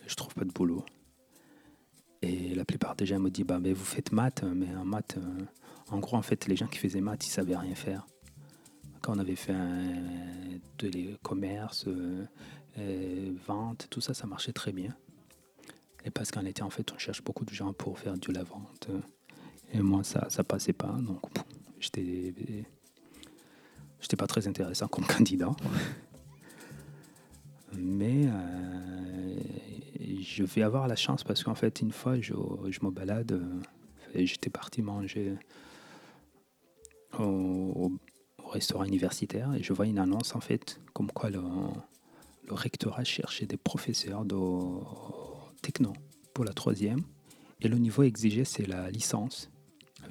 Je 0.06 0.14
trouve 0.14 0.34
pas 0.34 0.46
de 0.46 0.50
boulot. 0.50 0.82
Et 2.22 2.54
la 2.54 2.64
plupart 2.64 2.96
des 2.96 3.04
gens 3.04 3.18
me 3.18 3.28
disent 3.28 3.44
bah, 3.44 3.58
mais 3.60 3.74
vous 3.74 3.84
faites 3.84 4.12
maths, 4.12 4.44
mais 4.44 4.74
en 4.74 4.86
maths, 4.86 5.18
euh, 5.18 5.44
en 5.90 5.98
gros, 5.98 6.16
en 6.16 6.22
fait, 6.22 6.46
les 6.46 6.56
gens 6.56 6.68
qui 6.68 6.78
faisaient 6.78 7.02
maths, 7.02 7.26
ils 7.26 7.30
savaient 7.30 7.56
rien 7.56 7.74
faire. 7.74 8.06
Quand 9.02 9.14
on 9.14 9.18
avait 9.18 9.36
fait 9.36 9.52
de 10.78 10.88
les 10.88 11.18
commerces, 11.22 11.86
euh, 12.78 13.34
vente, 13.46 13.88
tout 13.90 14.00
ça, 14.00 14.14
ça 14.14 14.26
marchait 14.26 14.54
très 14.54 14.72
bien. 14.72 14.96
Et 16.06 16.10
parce 16.10 16.30
qu'en 16.30 16.46
été, 16.46 16.62
en 16.62 16.70
fait, 16.70 16.90
on 16.92 16.98
cherche 16.98 17.22
beaucoup 17.22 17.44
de 17.44 17.52
gens 17.52 17.74
pour 17.74 17.98
faire 17.98 18.16
de 18.16 18.32
la 18.32 18.42
vente. 18.42 18.88
Et 19.72 19.80
moi, 19.80 20.04
ça 20.04 20.26
ça 20.28 20.44
passait 20.44 20.72
pas. 20.72 20.94
Donc, 21.00 21.20
j'étais, 21.80 22.34
j'étais 24.00 24.16
pas 24.16 24.26
très 24.26 24.46
intéressant 24.48 24.88
comme 24.88 25.04
candidat. 25.16 25.50
Mais 27.74 28.26
euh, 28.26 29.36
je 30.20 30.44
vais 30.44 30.62
avoir 30.62 30.88
la 30.88 30.96
chance 30.96 31.24
parce 31.24 31.42
qu'en 31.42 31.54
fait, 31.54 31.80
une 31.80 31.92
fois, 31.92 32.20
je, 32.20 32.34
je 32.70 32.80
me 32.82 32.90
balade. 32.90 33.42
J'étais 34.14 34.50
parti 34.50 34.82
manger 34.82 35.34
au, 37.18 37.92
restaurant 38.50 38.84
universitaire 38.84 39.54
et 39.54 39.62
je 39.62 39.72
vois 39.72 39.86
une 39.86 39.98
annonce 39.98 40.34
en 40.36 40.40
fait 40.40 40.78
comme 40.92 41.10
quoi 41.10 41.30
le, 41.30 41.40
le 41.40 42.54
rectorat 42.54 43.04
cherchait 43.04 43.46
des 43.46 43.56
professeurs 43.56 44.26
de 44.26 44.36
techno 45.62 45.94
pour 46.34 46.44
la 46.44 46.52
troisième 46.52 47.00
et 47.60 47.68
le 47.68 47.78
niveau 47.78 48.02
exigé 48.02 48.44
c'est 48.44 48.66
la 48.66 48.90
licence. 48.90 49.50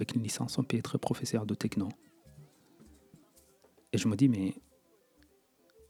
Avec 0.01 0.15
une 0.15 0.23
licence 0.23 0.57
on 0.57 0.63
peut 0.63 0.77
être 0.77 0.97
professeur 0.97 1.45
de 1.45 1.53
techno. 1.53 1.87
Et 3.93 3.99
je 3.99 4.07
me 4.07 4.15
dis 4.15 4.29
mais 4.29 4.55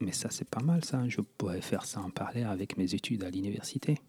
mais 0.02 0.12
ça 0.12 0.30
c'est 0.30 0.50
pas 0.50 0.62
mal 0.62 0.84
ça, 0.84 1.08
je 1.08 1.21
pourrais 1.21 1.62
faire 1.62 1.86
ça 1.86 2.02
en 2.02 2.10
parler 2.10 2.43
avec 2.43 2.76
mes 2.76 2.93
études 2.93 3.24
à 3.24 3.30
l'université. 3.30 4.00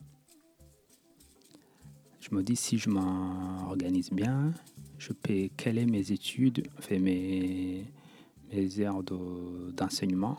Je 2.18 2.34
me 2.34 2.42
dis 2.42 2.56
si 2.56 2.78
je 2.78 2.90
m'organise 2.90 4.10
bien, 4.10 4.52
je 4.98 5.12
peux 5.12 5.48
caler 5.56 5.86
mes 5.86 6.10
études, 6.10 6.66
enfin 6.78 6.98
mes, 6.98 7.86
mes 8.52 8.80
heures 8.80 9.04
d'enseignement 9.04 10.36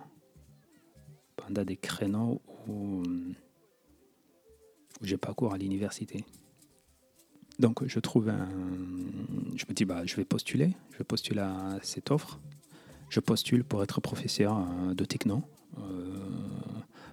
pendant 1.38 1.64
des 1.64 1.78
créneaux 1.78 2.42
où, 2.68 3.02
j'ai 5.02 5.18
pas 5.18 5.34
cours 5.34 5.54
à 5.54 5.58
l'université. 5.58 6.26
Donc 7.64 7.88
je 7.88 8.00
trouve 8.02 8.28
un. 8.28 8.50
Je 9.56 9.64
me 9.70 9.74
dis 9.74 9.86
bah 9.86 10.02
je 10.06 10.18
vais 10.18 10.26
postuler, 10.26 10.76
je 10.92 10.98
vais 10.98 11.06
postuler 11.06 11.40
à 11.40 11.80
cette 11.82 12.12
offre. 12.12 12.42
Je 13.08 13.22
postule 13.22 13.64
pour 13.64 13.82
être 13.82 14.02
professeur 14.02 14.58
euh, 14.58 14.94
de 14.94 15.06
techno. 15.06 15.44
Euh, 15.78 16.18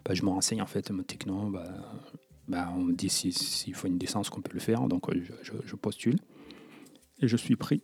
bah, 0.05 0.13
je 0.13 0.25
me 0.25 0.31
renseigne 0.31 0.61
en 0.61 0.67
fait, 0.67 0.91
mon 0.91 1.05
techno, 1.05 1.51
bah, 1.51 1.73
bah, 2.49 2.69
on 2.75 2.81
me 2.81 2.95
dit 2.95 3.09
s'il 3.11 3.75
faut 3.77 3.87
une 3.87 3.99
licence 3.99 4.29
qu'on 4.29 4.41
peut 4.41 4.53
le 4.53 4.59
faire, 4.59 4.89
donc 4.89 5.09
euh, 5.09 5.23
je 5.65 5.77
postule. 5.77 6.19
Et 7.21 7.29
je 7.29 7.37
suis 7.37 7.55
pris 7.55 7.81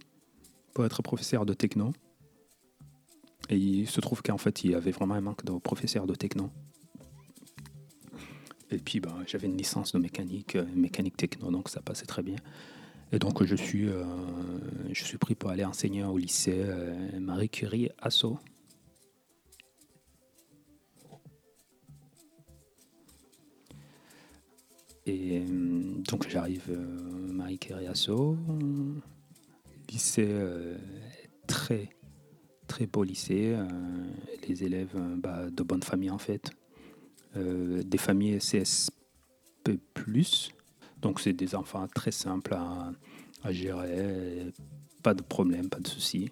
pour 0.74 0.85
être 0.85 1.02
professeur 1.02 1.46
de 1.46 1.55
techno. 1.55 1.92
Et 3.48 3.59
il 3.59 3.87
se 3.87 4.00
trouve 4.00 4.22
qu'en 4.22 4.38
fait, 4.38 4.64
il 4.64 4.72
y 4.72 4.74
avait 4.74 4.90
vraiment 4.90 5.14
un 5.14 5.20
manque 5.20 5.44
de 5.44 5.52
professeurs 5.59 6.09
de 6.09 6.16
techno. 6.16 6.50
Et 8.70 8.79
puis, 8.79 9.00
ben, 9.00 9.14
j'avais 9.26 9.46
une 9.46 9.57
licence 9.57 9.92
de 9.92 9.98
mécanique, 9.98 10.57
euh, 10.57 10.66
mécanique 10.74 11.16
techno, 11.16 11.50
donc 11.50 11.68
ça 11.68 11.81
passait 11.81 12.07
très 12.07 12.22
bien. 12.22 12.37
Et 13.12 13.18
donc, 13.18 13.44
je 13.44 13.55
suis, 13.55 13.88
euh, 13.88 14.05
je 14.92 15.05
suis 15.05 15.18
pris 15.18 15.35
pour 15.35 15.50
aller 15.50 15.64
enseigner 15.64 16.05
au 16.05 16.18
lycée 16.18 16.62
euh, 16.64 17.20
Marie 17.20 17.48
Curie 17.48 17.90
à. 18.00 18.09
Et 25.09 25.40
donc, 25.40 26.29
j'arrive 26.29 26.76
Marie 27.29 27.59
Curie 27.59 27.87
à 27.87 27.94
lycée 29.88 30.26
euh, 30.29 30.76
très 31.46 31.90
très 32.66 32.87
beau 32.87 33.05
lycée, 33.05 33.55
euh, 33.57 33.64
les 34.48 34.64
élèves 34.64 34.94
euh, 34.96 35.16
bah, 35.16 35.48
de 35.50 35.62
bonne 35.62 35.83
famille 35.83 36.11
en 36.11 36.18
fait, 36.18 36.50
des 37.37 37.99
familles 37.99 38.38
CSP+, 38.38 39.79
donc 41.03 41.20
c'est 41.20 41.33
des 41.33 41.55
enfants 41.55 41.87
très 41.94 42.11
simples 42.11 42.55
à, 42.55 42.92
gérer, 43.53 44.53
pas 45.03 45.14
de 45.14 45.22
problème, 45.22 45.68
pas 45.68 45.79
de 45.79 45.87
soucis. 45.87 46.31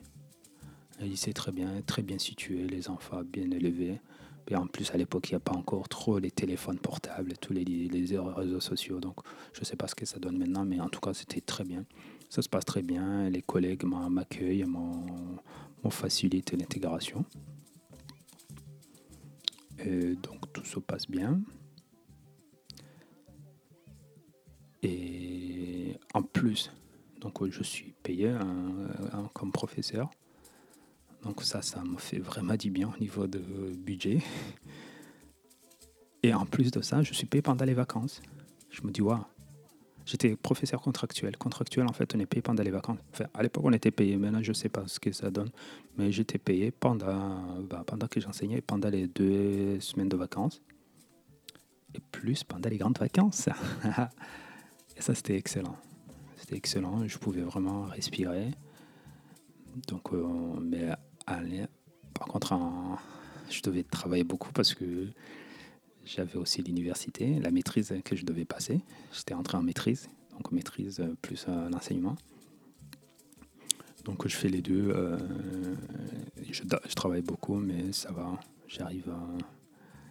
Un 1.01 1.07
lycée 1.07 1.33
très 1.33 1.53
bien, 1.53 1.83
très 1.87 2.03
bien 2.03 2.19
situé, 2.19 2.67
les 2.67 2.89
enfants 2.89 3.23
bien 3.25 3.51
élevés. 3.51 4.01
Et 4.49 4.57
en 4.57 4.67
plus, 4.67 4.91
à 4.91 4.97
l'époque, 4.97 5.31
il 5.31 5.33
n'y 5.33 5.37
a 5.37 5.41
pas 5.41 5.55
encore 5.55 5.89
trop 5.89 6.19
les 6.19 6.31
téléphones 6.31 6.79
portables, 6.79 7.35
tous 7.41 7.53
les, 7.53 7.65
les 7.65 8.19
réseaux 8.19 8.61
sociaux. 8.61 9.01
Donc, 9.01 9.17
je 9.53 9.61
ne 9.61 9.65
sais 9.65 9.77
pas 9.77 9.87
ce 9.89 9.95
que 9.95 10.05
ça 10.05 10.19
donne 10.19 10.39
maintenant, 10.39 10.65
mais 10.65 10.81
en 10.81 10.89
tout 10.89 11.01
cas, 11.01 11.15
c'était 11.15 11.41
très 11.41 11.65
bien. 11.65 11.85
Ça 12.29 12.43
se 12.43 12.49
passe 12.49 12.65
très 12.65 12.83
bien. 12.83 13.31
Les 13.31 13.43
collègues 13.43 13.85
m'accueillent, 13.85 14.65
m'ont 14.65 15.91
facilité 15.91 16.57
l'intégration. 16.57 17.25
donc 19.79 20.44
tout 20.55 20.65
se 20.65 20.79
passe 20.79 21.11
bien. 21.11 21.43
Et 24.83 25.99
en 26.15 26.23
plus, 26.23 26.73
donc 27.21 27.47
je 27.51 27.63
suis 27.63 27.95
payé 28.03 28.29
hein, 28.29 29.31
comme 29.35 29.53
professeur. 29.53 30.11
Donc 31.23 31.43
ça, 31.43 31.63
ça 31.63 31.83
me 31.83 31.99
fait 31.99 32.19
vraiment 32.19 32.57
du 32.57 32.71
bien 32.71 32.93
au 32.95 32.99
niveau 32.99 33.27
de 33.27 33.41
budget. 33.77 34.23
Et 36.23 36.33
en 36.33 36.47
plus 36.47 36.71
de 36.71 36.81
ça, 36.81 37.03
je 37.03 37.13
suis 37.13 37.27
payé 37.27 37.43
pendant 37.43 37.65
les 37.65 37.75
vacances. 37.75 38.23
Je 38.71 38.83
me 38.83 38.91
dis, 38.91 39.03
waouh, 39.03 39.25
J'étais 40.07 40.37
professeur 40.37 40.83
contractuel. 40.83 41.37
Contractuel, 41.37 41.87
en 41.87 41.93
fait, 41.93 42.15
on 42.15 42.19
est 42.19 42.27
payé 42.27 42.43
pendant 42.43 42.63
les 42.63 42.71
vacances. 42.71 42.99
Enfin, 43.13 43.25
à 43.33 43.43
l'époque, 43.43 43.65
on 43.67 43.73
était 43.73 43.91
payé. 43.91 44.17
Maintenant, 44.17 44.43
je 44.43 44.51
ne 44.51 44.55
sais 44.55 44.69
pas 44.69 44.85
ce 44.87 45.01
que 45.01 45.13
ça 45.13 45.31
donne. 45.31 45.51
Mais 45.97 46.13
j'étais 46.13 46.39
payé 46.39 46.71
pendant, 46.71 47.59
bah, 47.63 47.85
pendant 47.87 48.07
que 48.07 48.21
j'enseignais, 48.21 48.61
pendant 48.61 48.91
les 48.91 49.07
deux 49.07 49.81
semaines 49.81 50.11
de 50.11 50.17
vacances. 50.17 50.61
Et 51.95 52.01
plus 52.11 52.45
pendant 52.45 52.69
les 52.69 52.77
grandes 52.77 52.99
vacances. 52.99 53.49
et 54.97 55.01
ça, 55.01 55.15
c'était 55.15 55.37
excellent. 55.37 55.77
C'était 56.37 56.57
excellent. 56.57 57.07
Je 57.09 57.17
pouvais 57.17 57.43
vraiment 57.43 57.85
respirer. 57.85 58.51
Donc, 59.89 60.13
euh, 60.13 60.27
mais 60.61 60.91
allez, 61.27 61.65
par 62.13 62.29
contre, 62.29 62.55
je 63.51 63.63
devais 63.63 63.83
travailler 63.83 64.25
beaucoup 64.25 64.53
parce 64.53 64.75
que 64.75 65.09
j'avais 66.05 66.37
aussi 66.37 66.63
l'université, 66.63 67.39
la 67.41 67.51
maîtrise 67.51 67.95
que 68.05 68.17
je 68.17 68.25
devais 68.25 68.45
passer. 68.45 68.81
J'étais 69.13 69.35
entré 69.35 69.57
en 69.57 69.63
maîtrise, 69.63 70.09
donc 70.33 70.53
maîtrise 70.53 71.03
plus 71.23 71.47
euh, 71.49 71.69
l'enseignement. 71.71 72.17
Donc 74.05 74.29
je 74.29 74.37
fais 74.37 74.49
les 74.49 74.61
deux. 74.61 74.91
Euh, 74.91 75.19
je, 76.51 76.95
travaille 76.95 77.23
beaucoup, 77.23 77.57
mais 77.57 77.93
ça 77.93 78.13
va. 78.13 78.39
J'arrive 78.69 79.09
à, 79.09 79.27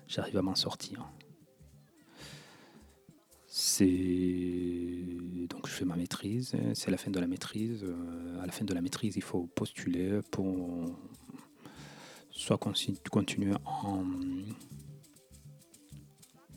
j'arrive 0.07 0.37
à 0.37 0.41
m'en 0.41 0.55
sortir. 0.55 1.07
C'est 3.45 3.85
donc 5.47 5.67
je 5.67 5.73
fais 5.73 5.85
ma 5.85 5.95
maîtrise. 5.95 6.55
C'est 6.73 6.89
la 6.89 6.97
fin 6.97 7.11
de 7.11 7.19
la 7.19 7.27
maîtrise. 7.27 7.83
Euh, 7.83 8.41
à 8.41 8.47
la 8.47 8.51
fin 8.51 8.65
de 8.65 8.73
la 8.73 8.81
maîtrise, 8.81 9.15
il 9.15 9.21
faut 9.21 9.43
postuler 9.55 10.21
pour 10.31 10.97
soit 12.31 12.57
continuer 12.57 13.53
en 13.63 14.03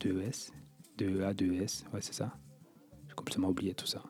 2ES, 0.07 0.53
2A, 0.99 1.35
2S, 1.35 1.85
ouais, 1.93 2.01
c'est 2.01 2.15
ça. 2.15 2.37
J'ai 3.09 3.15
complètement 3.15 3.49
oublié 3.49 3.75
tout 3.75 3.87
ça. 3.87 4.03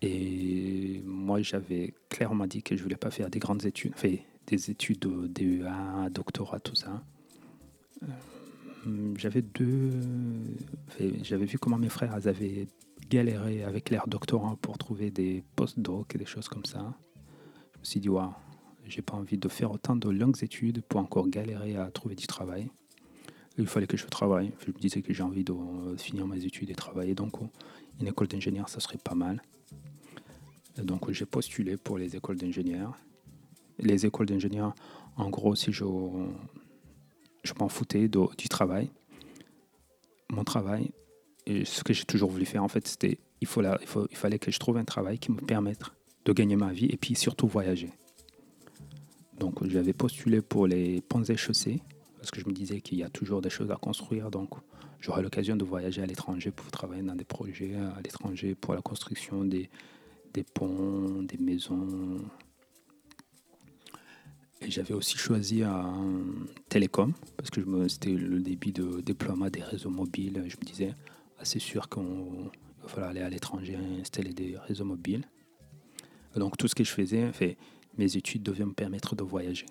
Et 0.00 1.02
moi, 1.04 1.42
j'avais 1.42 1.94
clairement 2.08 2.46
dit 2.46 2.62
que 2.62 2.76
je 2.76 2.82
voulais 2.82 2.96
pas 2.96 3.10
faire 3.10 3.30
des 3.30 3.38
grandes 3.38 3.64
études, 3.64 3.92
enfin, 3.94 4.16
des 4.46 4.70
études 4.70 5.00
de 5.00 5.26
DEA, 5.28 6.10
doctorat, 6.10 6.60
tout 6.60 6.74
ça. 6.74 7.04
Euh, 8.02 9.14
j'avais 9.16 9.42
deux. 9.42 9.90
j'avais 11.22 11.44
vu 11.44 11.58
comment 11.58 11.78
mes 11.78 11.88
frères 11.88 12.14
avaient 12.14 12.66
galéré 13.08 13.62
avec 13.62 13.90
leur 13.90 14.08
doctorant 14.08 14.56
pour 14.56 14.78
trouver 14.78 15.10
des 15.10 15.44
post-doc 15.54 16.14
et 16.14 16.18
des 16.18 16.24
choses 16.26 16.48
comme 16.48 16.64
ça. 16.64 16.96
Je 17.74 17.78
me 17.78 17.84
suis 17.84 18.00
dit, 18.00 18.08
waouh, 18.08 18.32
j'ai 18.86 19.02
pas 19.02 19.14
envie 19.14 19.38
de 19.38 19.48
faire 19.48 19.70
autant 19.70 19.94
de 19.94 20.08
longues 20.10 20.42
études 20.42 20.82
pour 20.82 21.00
encore 21.00 21.28
galérer 21.28 21.76
à 21.76 21.90
trouver 21.90 22.16
du 22.16 22.26
travail. 22.26 22.70
Il 23.58 23.66
fallait 23.66 23.86
que 23.86 23.96
je 23.96 24.06
travaille. 24.06 24.52
Je 24.64 24.70
me 24.70 24.78
disais 24.78 25.02
que 25.02 25.12
j'ai 25.12 25.22
envie 25.22 25.44
de 25.44 25.54
finir 25.98 26.26
mes 26.26 26.44
études 26.44 26.70
et 26.70 26.74
travailler. 26.74 27.14
Donc, 27.14 27.34
une 28.00 28.06
école 28.06 28.28
d'ingénieur, 28.28 28.68
ça 28.68 28.80
serait 28.80 28.98
pas 28.98 29.14
mal. 29.14 29.42
donc, 30.76 31.10
j'ai 31.10 31.26
postulé 31.26 31.76
pour 31.76 31.98
les 31.98 32.16
écoles 32.16 32.36
d'ingénieurs. 32.36 32.96
Les 33.78 34.06
écoles 34.06 34.26
d'ingénieurs, 34.26 34.74
en 35.16 35.28
gros, 35.28 35.54
si 35.54 35.72
je, 35.72 35.84
je 37.44 37.52
m'en 37.58 37.68
foutais 37.68 38.08
du 38.08 38.48
travail, 38.48 38.90
mon 40.30 40.44
travail, 40.44 40.92
et 41.46 41.64
ce 41.64 41.82
que 41.82 41.92
j'ai 41.92 42.04
toujours 42.04 42.30
voulu 42.30 42.46
faire, 42.46 42.62
en 42.62 42.68
fait, 42.68 42.86
c'était 42.86 43.18
il, 43.40 43.46
faut 43.46 43.62
il, 43.62 43.86
faut, 43.86 44.06
il 44.10 44.16
fallait 44.16 44.38
que 44.38 44.50
je 44.50 44.58
trouve 44.58 44.76
un 44.76 44.84
travail 44.84 45.18
qui 45.18 45.32
me 45.32 45.40
permette 45.40 45.82
de 46.24 46.32
gagner 46.32 46.56
ma 46.56 46.72
vie 46.72 46.86
et 46.86 46.96
puis 46.96 47.14
surtout 47.14 47.48
voyager. 47.48 47.90
Donc 49.38 49.66
j'avais 49.66 49.92
postulé 49.92 50.40
pour 50.40 50.66
les 50.68 51.00
ponts 51.00 51.24
et 51.24 51.36
chaussées 51.36 51.82
parce 52.22 52.30
que 52.30 52.40
je 52.40 52.46
me 52.46 52.52
disais 52.52 52.80
qu'il 52.80 52.98
y 52.98 53.02
a 53.02 53.10
toujours 53.10 53.42
des 53.42 53.50
choses 53.50 53.72
à 53.72 53.74
construire. 53.74 54.30
Donc 54.30 54.50
j'aurais 55.00 55.22
l'occasion 55.22 55.56
de 55.56 55.64
voyager 55.64 56.02
à 56.02 56.06
l'étranger 56.06 56.52
pour 56.52 56.70
travailler 56.70 57.02
dans 57.02 57.16
des 57.16 57.24
projets 57.24 57.74
à 57.74 58.00
l'étranger 58.00 58.54
pour 58.54 58.74
la 58.74 58.80
construction 58.80 59.44
des, 59.44 59.68
ponts, 60.54 61.24
des 61.24 61.36
maisons. 61.38 62.18
Et 64.60 64.70
j'avais 64.70 64.94
aussi 64.94 65.18
choisi 65.18 65.64
un 65.64 66.14
télécom 66.68 67.12
parce 67.36 67.50
que 67.50 67.88
c'était 67.88 68.12
le 68.12 68.38
début 68.38 68.70
de 68.70 69.00
déploiement 69.00 69.50
des 69.50 69.64
réseaux 69.64 69.90
mobiles. 69.90 70.44
Je 70.46 70.56
me 70.56 70.64
disais, 70.64 70.94
assez 71.40 71.58
ah, 71.60 71.66
sûr 71.66 71.88
qu'on 71.88 72.52
va 72.82 72.88
falloir 72.88 73.10
aller 73.10 73.22
à 73.22 73.30
l'étranger 73.30 73.76
installer 74.00 74.32
des 74.32 74.56
réseaux 74.68 74.84
mobiles. 74.84 75.24
Donc 76.36 76.56
tout 76.56 76.68
ce 76.68 76.76
que 76.76 76.84
je 76.84 76.92
faisais, 76.92 77.32
mes 77.98 78.16
études 78.16 78.44
devaient 78.44 78.64
me 78.64 78.74
permettre 78.74 79.16
de 79.16 79.24
voyager. 79.24 79.66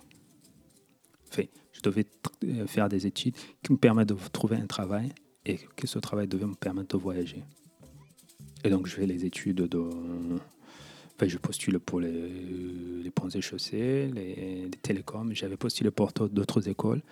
Je 1.38 1.82
devais 1.82 2.06
euh, 2.44 2.67
faire 2.67 2.89
des 2.89 3.08
études 3.08 3.36
qui 3.63 3.72
me 3.72 3.78
permettent 3.78 4.10
de 4.10 4.17
trouver 4.32 4.58
un 4.58 4.67
travail 4.67 5.13
et 5.46 5.58
que 5.76 5.88
ce 5.88 6.00
travail 6.00 6.28
devait 6.28 6.46
me 6.46 6.56
permettre 6.56 6.98
de 6.98 7.02
voyager. 7.02 7.44
Et 8.63 8.70
donc 8.70 8.88
je 8.88 8.96
fais 8.96 9.06
les 9.06 9.26
études 9.26 9.63
de... 9.67 9.89
Je 11.24 11.38
postule 11.38 11.80
pour 11.80 12.00
les, 12.00 12.10
les 13.04 13.12
ponts 13.12 13.30
et 13.30 13.41
chaussées, 13.41 14.08
les, 14.08 14.72
télécoms. 14.82 15.32
J'avais 15.34 15.56
postulé 15.56 15.91
pour 15.91 16.12
d'autres 16.12 16.67
écoles. 16.67 17.04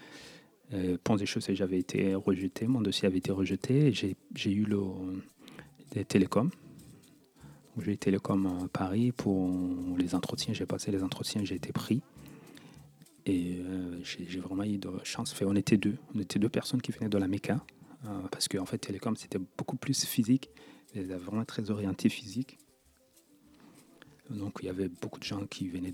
Euh, 0.73 0.97
ponts 1.03 1.17
et 1.17 1.27
chaussées, 1.27 1.55
j'avais 1.55 1.77
été 1.77 2.15
rejeté. 2.15 2.65
Mon 2.65 2.81
dossier 2.81 3.05
avait 3.05 3.19
été 3.19 3.31
rejeté. 3.31 3.93
J'ai 3.93 4.51
eu 4.51 4.63
le, 4.63 4.81
les 5.93 6.05
télécoms. 6.05 6.49
J'ai 7.77 7.91
eu 7.91 7.97
télécom 7.97 8.47
à 8.47 8.67
Paris 8.67 9.11
pour 9.11 9.55
les 9.99 10.15
entretiens. 10.15 10.55
J'ai 10.55 10.65
passé 10.65 10.91
les 10.91 11.03
entretiens, 11.03 11.43
j'ai 11.43 11.55
été 11.55 11.71
pris. 11.71 12.01
Et 13.29 13.61
euh, 13.61 13.99
j'ai 14.03 14.39
vraiment 14.39 14.63
eu 14.63 14.79
de 14.79 14.89
chance. 15.03 15.35
On 15.45 15.55
était 15.55 15.77
deux. 15.77 15.97
On 16.15 16.19
était 16.19 16.39
deux 16.39 16.49
personnes 16.49 16.81
qui 16.81 16.91
venaient 16.91 17.09
de 17.09 17.17
la 17.19 17.27
méca. 17.27 17.63
Euh, 18.05 18.27
parce 18.31 18.47
qu'en 18.47 18.65
fait, 18.65 18.79
télécom, 18.79 19.15
c'était 19.15 19.37
beaucoup 19.55 19.77
plus 19.77 20.03
physique. 20.05 20.49
C'était 20.87 21.13
vraiment 21.13 21.45
très 21.45 21.69
orienté 21.69 22.09
physique. 22.09 22.57
Donc 24.31 24.59
il 24.61 24.65
y 24.65 24.69
avait 24.69 24.89
beaucoup 24.89 25.19
de 25.19 25.23
gens 25.23 25.45
qui 25.45 25.69
venaient 25.69 25.93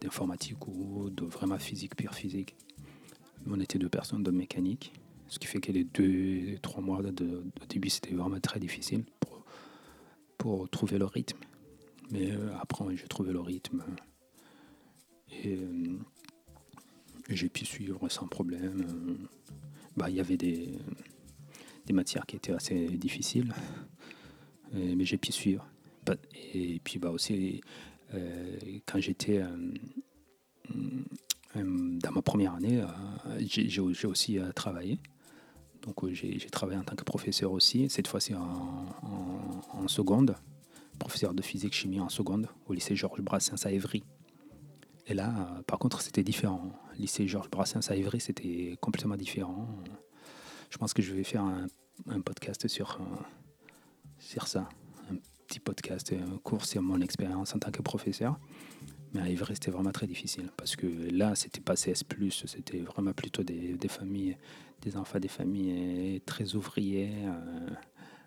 d'informatique 0.00 0.68
ou 0.68 1.10
de 1.10 1.24
vraiment 1.24 1.58
physique, 1.58 1.96
pure 1.96 2.14
physique. 2.14 2.54
On 3.48 3.58
était 3.60 3.78
deux 3.78 3.88
personnes 3.88 4.22
de 4.22 4.30
mécanique. 4.30 4.92
Ce 5.28 5.40
qui 5.40 5.48
fait 5.48 5.60
que 5.60 5.72
les 5.72 5.84
deux, 5.84 6.58
trois 6.62 6.82
mois 6.82 7.02
de, 7.02 7.42
début, 7.68 7.90
c'était 7.90 8.14
vraiment 8.14 8.38
très 8.38 8.60
difficile 8.60 9.04
pour, 9.18 9.44
pour, 10.38 10.68
trouver 10.68 10.98
le 10.98 11.06
rythme. 11.06 11.38
Mais 12.12 12.30
euh, 12.30 12.50
après, 12.60 12.84
j'ai 12.96 13.08
trouvé 13.08 13.32
le 13.32 13.40
rythme. 13.40 13.82
Et 15.44 15.56
euh, 15.56 15.98
j'ai 17.28 17.48
pu 17.48 17.64
suivre 17.64 18.08
sans 18.08 18.26
problème. 18.26 18.86
Bah, 19.96 20.08
il 20.08 20.16
y 20.16 20.20
avait 20.20 20.36
des, 20.36 20.70
des 21.86 21.92
matières 21.92 22.26
qui 22.26 22.36
étaient 22.36 22.52
assez 22.52 22.88
difficiles, 22.88 23.54
mais 24.72 25.04
j'ai 25.04 25.18
pu 25.18 25.32
suivre. 25.32 25.66
Et 26.54 26.80
puis 26.82 26.98
bah, 26.98 27.10
aussi, 27.10 27.60
euh, 28.14 28.56
quand 28.86 29.00
j'étais 29.00 29.42
dans 31.54 32.12
ma 32.12 32.22
première 32.22 32.54
année, 32.54 32.82
j'ai 33.40 33.80
aussi 33.80 34.38
travaillé. 34.54 34.98
Donc 35.82 36.04
euh, 36.04 36.12
j'ai 36.12 36.38
travaillé 36.50 36.78
en 36.78 36.84
tant 36.84 36.94
que 36.94 37.04
professeur 37.04 37.52
aussi, 37.52 37.88
cette 37.90 38.06
fois-ci 38.06 38.34
en, 38.34 39.88
seconde, 39.88 40.36
professeur 40.98 41.34
de 41.34 41.42
physique 41.42 41.74
chimie 41.74 42.00
en 42.00 42.08
seconde 42.08 42.48
au 42.66 42.72
lycée 42.72 42.94
Georges 42.94 43.20
Brassens 43.20 43.66
à 43.66 43.72
Évry. 43.72 44.04
Et 45.06 45.14
là, 45.14 45.28
euh, 45.28 45.62
par 45.62 45.78
contre, 45.78 46.00
c'était 46.00 46.22
différent. 46.22 46.72
lycée 46.98 47.26
Georges 47.26 47.50
Brassens 47.50 47.90
à 47.90 47.96
Évry, 47.96 48.20
c'était 48.20 48.76
complètement 48.80 49.16
différent. 49.16 49.68
Je 50.70 50.78
pense 50.78 50.94
que 50.94 51.02
je 51.02 51.12
vais 51.12 51.24
faire 51.24 51.44
un, 51.44 52.20
podcast 52.20 52.68
sur, 52.68 52.98
euh, 53.00 53.16
sur 54.18 54.46
ça, 54.46 54.68
un 55.10 55.16
petit 55.46 55.60
podcast, 55.60 56.12
un 56.12 56.38
cours 56.38 56.64
sur 56.64 56.82
mon 56.82 57.00
expérience 57.00 57.54
en 57.54 57.58
tant 57.58 57.70
que 57.70 57.82
professeur. 57.82 58.38
Mais 59.12 59.20
à 59.20 59.28
Évry, 59.28 59.54
c'était 59.54 59.70
vraiment 59.70 59.92
très 59.92 60.06
difficile 60.06 60.50
parce 60.56 60.76
que 60.76 60.86
là, 60.86 61.34
c'était 61.34 61.60
pas 61.60 61.74
CS, 61.74 62.04
c'était 62.46 62.78
vraiment 62.78 63.12
plutôt 63.12 63.42
des, 63.42 63.76
familles, 63.88 64.36
des 64.80 64.96
enfants 64.96 65.18
des 65.18 65.28
familles 65.28 66.20
très 66.24 66.54
ouvriers, 66.54 67.12
euh, 67.24 67.68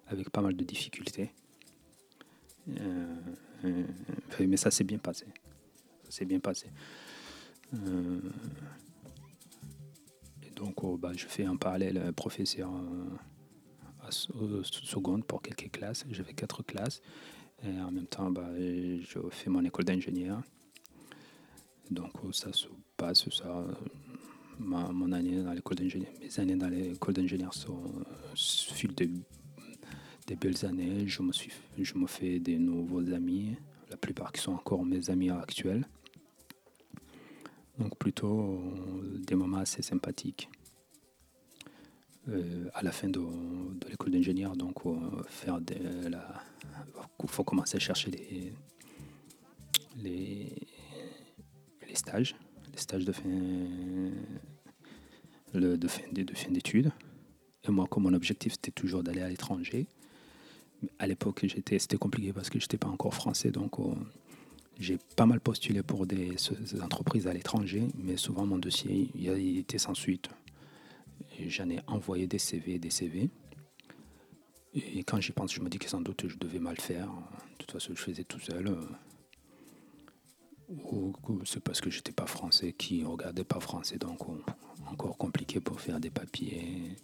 avec 0.07 0.29
pas 0.29 0.41
mal 0.41 0.55
de 0.55 0.63
difficultés. 0.63 1.31
Euh, 2.69 3.15
euh, 3.65 3.83
mais 4.39 4.57
ça 4.57 4.71
s'est 4.71 4.83
bien 4.83 4.97
passé. 4.97 5.25
S'est 6.09 6.25
bien 6.25 6.39
passé. 6.39 6.71
et 7.73 7.77
donc, 10.55 10.83
oh, 10.83 10.97
bah, 10.97 11.11
je 11.15 11.25
fais 11.25 11.45
un 11.45 11.57
parallèle 11.57 12.13
professeur 12.13 12.71
à, 14.01 14.11
seconde 14.11 15.25
pour 15.25 15.41
quelques 15.41 15.71
classes. 15.71 16.05
J'avais 16.09 16.33
quatre 16.33 16.63
classes. 16.63 17.01
Et 17.63 17.79
en 17.79 17.91
même 17.91 18.07
temps, 18.07 18.31
bah, 18.31 18.49
je 18.57 19.19
fais 19.31 19.49
mon 19.49 19.63
école 19.63 19.85
d'ingénieur. 19.85 20.41
Donc 21.91 22.11
oh, 22.23 22.31
ça 22.31 22.51
se 22.51 22.67
passe, 22.97 23.29
ça. 23.29 23.63
Ma, 24.57 24.89
mon 24.89 25.11
année 25.11 25.43
dans 25.43 25.51
l'école 25.51 25.77
d'ingénieur, 25.77 26.11
mes 26.21 26.39
années 26.39 26.55
dans 26.55 26.69
l'école 26.69 27.13
d'ingénieur 27.13 27.53
sont 27.53 27.83
fil 28.35 28.95
des, 28.95 29.09
des 30.27 30.35
belles 30.35 30.65
années. 30.65 31.07
Je 31.07 31.21
me 31.21 31.31
suis, 31.31 31.51
je 31.77 31.95
me 31.95 32.07
fais 32.07 32.39
des 32.39 32.57
nouveaux 32.57 33.11
amis, 33.11 33.55
la 33.89 33.97
plupart 33.97 34.31
qui 34.31 34.41
sont 34.41 34.53
encore 34.53 34.85
mes 34.85 35.09
amis 35.09 35.29
actuels. 35.29 35.87
Donc 37.79 37.97
plutôt 37.97 38.61
des 39.27 39.35
moments 39.35 39.57
assez 39.57 39.81
sympathiques. 39.81 40.49
Euh, 42.27 42.69
à 42.73 42.81
la 42.81 42.91
fin 42.91 43.07
de, 43.07 43.19
de 43.19 43.88
l'école 43.88 44.11
d'ingénieur, 44.11 44.55
donc 44.55 44.83
euh, 44.88 44.95
faire 45.27 45.59
il 45.69 47.29
faut 47.29 47.43
commencer 47.43 47.77
à 47.77 47.79
chercher 47.79 48.09
les, 48.09 48.51
les 51.88 51.95
stages, 51.95 52.35
les 52.71 52.79
stages 52.79 53.05
de 53.05 53.11
fin, 53.11 53.29
le, 55.53 55.77
de 55.77 55.88
fin, 55.88 56.01
de 56.11 56.33
fin 56.33 56.51
d'études. 56.51 56.91
Et 57.67 57.71
moi, 57.71 57.85
comme 57.88 58.03
mon 58.03 58.13
objectif, 58.13 58.53
c'était 58.53 58.71
toujours 58.71 59.03
d'aller 59.03 59.21
à 59.21 59.29
l'étranger. 59.29 59.88
À 60.97 61.05
l'époque, 61.05 61.45
j'étais, 61.45 61.77
c'était 61.77 61.97
compliqué 61.97 62.33
parce 62.33 62.49
que 62.49 62.59
je 62.59 62.65
n'étais 62.65 62.77
pas 62.77 62.89
encore 62.89 63.13
français, 63.13 63.51
donc 63.51 63.79
euh, 63.79 63.93
j'ai 64.80 64.97
pas 65.15 65.26
mal 65.26 65.39
postulé 65.39 65.84
pour 65.84 66.05
des, 66.05 66.36
entreprises 66.82 67.28
à 67.28 67.34
l'étranger, 67.34 67.88
mais 67.97 68.17
souvent 68.17 68.45
mon 68.45 68.57
dossier 68.57 69.09
il, 69.15 69.57
était 69.57 69.78
sans 69.78 69.93
suite. 69.93 70.30
j'en 71.47 71.69
ai 71.69 71.80
envoyé 71.88 72.28
des 72.28 72.39
CV, 72.39 72.80
des 72.80 72.89
CV. 72.89 73.30
Et 74.73 75.03
quand 75.03 75.21
j'y 75.21 75.32
pense, 75.32 75.53
je 75.53 75.61
me 75.61 75.69
dis 75.69 75.80
que 75.80 75.89
sans 75.89 76.01
doute 76.01 76.28
je 76.28 76.38
devais 76.38 76.59
mal 76.59 76.78
faire. 76.80 77.07
De 77.07 77.57
toute 77.59 77.71
façon, 77.71 77.93
je 77.95 78.01
faisais 78.01 78.26
tout 78.26 78.39
seul. 78.39 78.76
Ou 80.69 81.13
c'est 81.45 81.63
parce 81.63 81.80
que 81.80 81.89
j'étais 81.89 82.11
pas 82.11 82.26
français 82.26 82.73
qui 82.73 83.03
regardait 83.03 83.43
pas 83.43 83.59
français, 83.59 83.97
donc 83.97 84.19
encore 84.88 85.17
compliqué 85.17 85.59
pour 85.59 85.80
faire 85.80 85.99
des 85.99 86.09
papiers. 86.09 86.95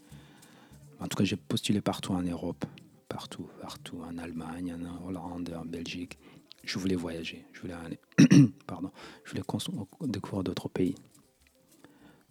En 0.99 1.07
tout 1.07 1.17
cas, 1.17 1.23
j'ai 1.23 1.35
postulé 1.37 1.79
partout 1.81 2.13
en 2.13 2.21
Europe, 2.21 2.65
partout, 3.07 3.47
partout, 3.61 4.01
en 4.03 4.17
Allemagne, 4.17 4.73
en 4.73 5.07
Hollande, 5.07 5.55
en 5.57 5.65
Belgique. 5.65 6.17
Je 6.71 6.79
voulais 6.79 6.95
voyager, 6.95 7.45
je 7.51 7.59
voulais 7.59 7.73
aller, 7.73 7.99
pardon, 8.65 8.91
je 9.25 9.31
voulais 9.31 9.43
découvrir 10.07 10.41
d'autres 10.41 10.69
pays. 10.69 10.95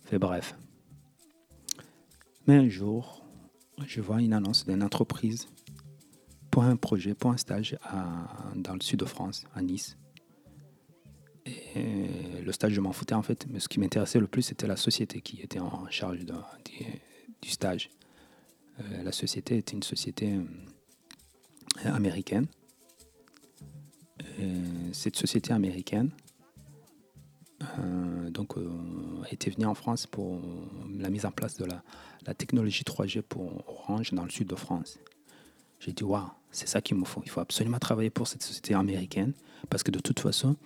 Fait 0.04 0.18
bref. 0.18 0.56
Mais 2.46 2.54
un 2.54 2.66
jour, 2.66 3.22
je 3.86 4.00
vois 4.00 4.22
une 4.22 4.32
annonce 4.32 4.64
d'une 4.64 4.82
entreprise 4.82 5.46
pour 6.50 6.62
un 6.62 6.76
projet, 6.76 7.12
pour 7.12 7.32
un 7.32 7.36
stage 7.36 7.76
dans 8.54 8.72
le 8.72 8.80
sud 8.80 9.00
de 9.00 9.04
France, 9.04 9.44
à 9.54 9.60
Nice. 9.60 9.98
Et 11.44 12.40
le 12.42 12.52
stage, 12.52 12.72
je 12.72 12.80
m'en 12.80 12.92
foutais 12.92 13.14
en 13.14 13.22
fait. 13.22 13.46
Mais 13.50 13.60
ce 13.60 13.68
qui 13.68 13.78
m'intéressait 13.78 14.20
le 14.20 14.26
plus, 14.26 14.40
c'était 14.40 14.66
la 14.66 14.76
société 14.76 15.20
qui 15.20 15.42
était 15.42 15.60
en 15.60 15.86
charge 15.90 16.20
du 17.42 17.50
stage. 17.50 17.90
Euh, 18.80 19.02
la 19.02 19.12
société 19.12 19.58
était 19.58 19.76
une 19.76 19.82
société 19.82 20.32
euh, 20.32 21.92
américaine. 21.92 22.46
Cette 24.92 25.16
société 25.16 25.52
américaine 25.52 26.10
euh, 27.78 28.30
donc, 28.30 28.56
euh, 28.56 28.70
était 29.30 29.50
venue 29.50 29.66
en 29.66 29.74
France 29.74 30.06
pour 30.06 30.40
la 30.98 31.10
mise 31.10 31.26
en 31.26 31.30
place 31.30 31.56
de 31.56 31.66
la, 31.66 31.82
technologie 32.34 32.84
3G 32.84 33.22
pour 33.22 33.64
Orange 33.68 34.12
dans 34.12 34.22
le 34.22 34.30
sud 34.30 34.46
de 34.46 34.54
France. 34.54 34.98
J'ai 35.80 35.92
dit, 35.92 36.04
waouh, 36.04 36.28
c'est 36.50 36.68
ça 36.68 36.80
qu'il 36.80 36.96
me 36.96 37.04
faut. 37.04 37.22
Il 37.24 37.30
faut 37.30 37.40
absolument 37.40 37.78
travailler 37.78 38.10
pour 38.10 38.28
cette 38.28 38.42
société 38.42 38.74
américaine 38.74 39.32
parce 39.68 39.82
que 39.82 39.90
de 39.90 39.98
toute 39.98 40.20
façon, 40.20 40.56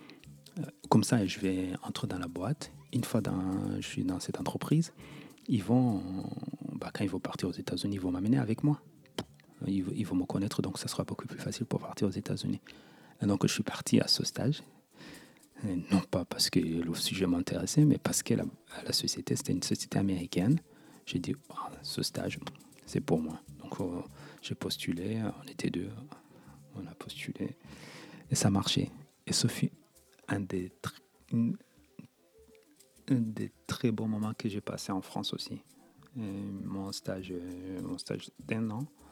euh, 0.59 0.63
comme 0.89 1.03
ça, 1.03 1.25
je 1.25 1.39
vais 1.39 1.69
entrer 1.83 2.07
dans 2.07 2.19
la 2.19 2.27
boîte. 2.27 2.71
Une 2.93 3.03
fois 3.03 3.19
dans, 3.19 3.79
je 3.79 3.87
suis 3.87 4.03
dans 4.03 4.19
cette 4.19 4.39
entreprise, 4.39 4.93
ils 5.47 5.63
vont, 5.63 6.01
bah, 6.73 6.91
quand 6.93 7.03
ils 7.03 7.09
vont 7.09 7.19
partir 7.19 7.49
aux 7.49 7.53
États-Unis, 7.53 7.95
ils 7.95 8.01
vont 8.01 8.11
m'amener 8.11 8.37
avec 8.37 8.63
moi. 8.63 8.79
Ils, 9.67 9.85
ils, 9.95 10.05
vont 10.05 10.15
me 10.15 10.25
connaître, 10.25 10.61
donc 10.61 10.77
ça 10.77 10.87
sera 10.87 11.03
beaucoup 11.03 11.25
plus 11.25 11.39
facile 11.39 11.65
pour 11.65 11.79
partir 11.79 12.07
aux 12.07 12.11
États-Unis. 12.11 12.61
Donc, 13.21 13.47
je 13.47 13.53
suis 13.53 13.63
parti 13.63 13.99
à 13.99 14.07
ce 14.07 14.25
stage 14.25 14.61
non 15.63 16.01
pas 16.01 16.25
parce 16.25 16.49
que 16.49 16.59
le 16.59 16.93
sujet 16.95 17.27
m'intéressait, 17.27 17.85
mais 17.85 17.97
parce 17.97 18.23
que 18.23 18.33
la, 18.33 18.45
société, 18.91 19.35
c'était 19.35 19.53
une 19.53 19.63
société 19.63 19.97
américaine. 19.97 20.59
J'ai 21.05 21.19
dit, 21.19 21.35
ah, 21.49 21.71
ce 21.81 22.03
stage, 22.03 22.39
c'est 22.85 23.01
pour 23.01 23.19
moi. 23.19 23.39
Donc 23.59 23.79
euh, 23.79 24.01
j'ai 24.41 24.55
postulé, 24.55 25.21
on 25.23 25.47
était 25.47 25.69
deux, 25.69 25.89
on 26.75 26.85
a 26.87 26.93
postulé, 26.95 27.55
et 28.29 28.35
ça 28.35 28.49
marchait. 28.49 28.91
Et 29.27 29.33
ce 29.33 29.47
fut 29.47 29.71
un 30.27 30.39
des, 30.39 30.71
très 33.67 33.91
bons 33.91 34.07
moments 34.07 34.33
que 34.33 34.49
j'ai 34.49 34.61
passé 34.61 34.91
en 34.91 35.01
France 35.01 35.33
aussi. 35.33 35.61
mon 36.15 36.91
stage, 36.91 37.33
mon 37.81 37.97
stage 37.97 38.29
d'un 38.39 38.69
an, 38.71 38.79
euh, 38.79 39.04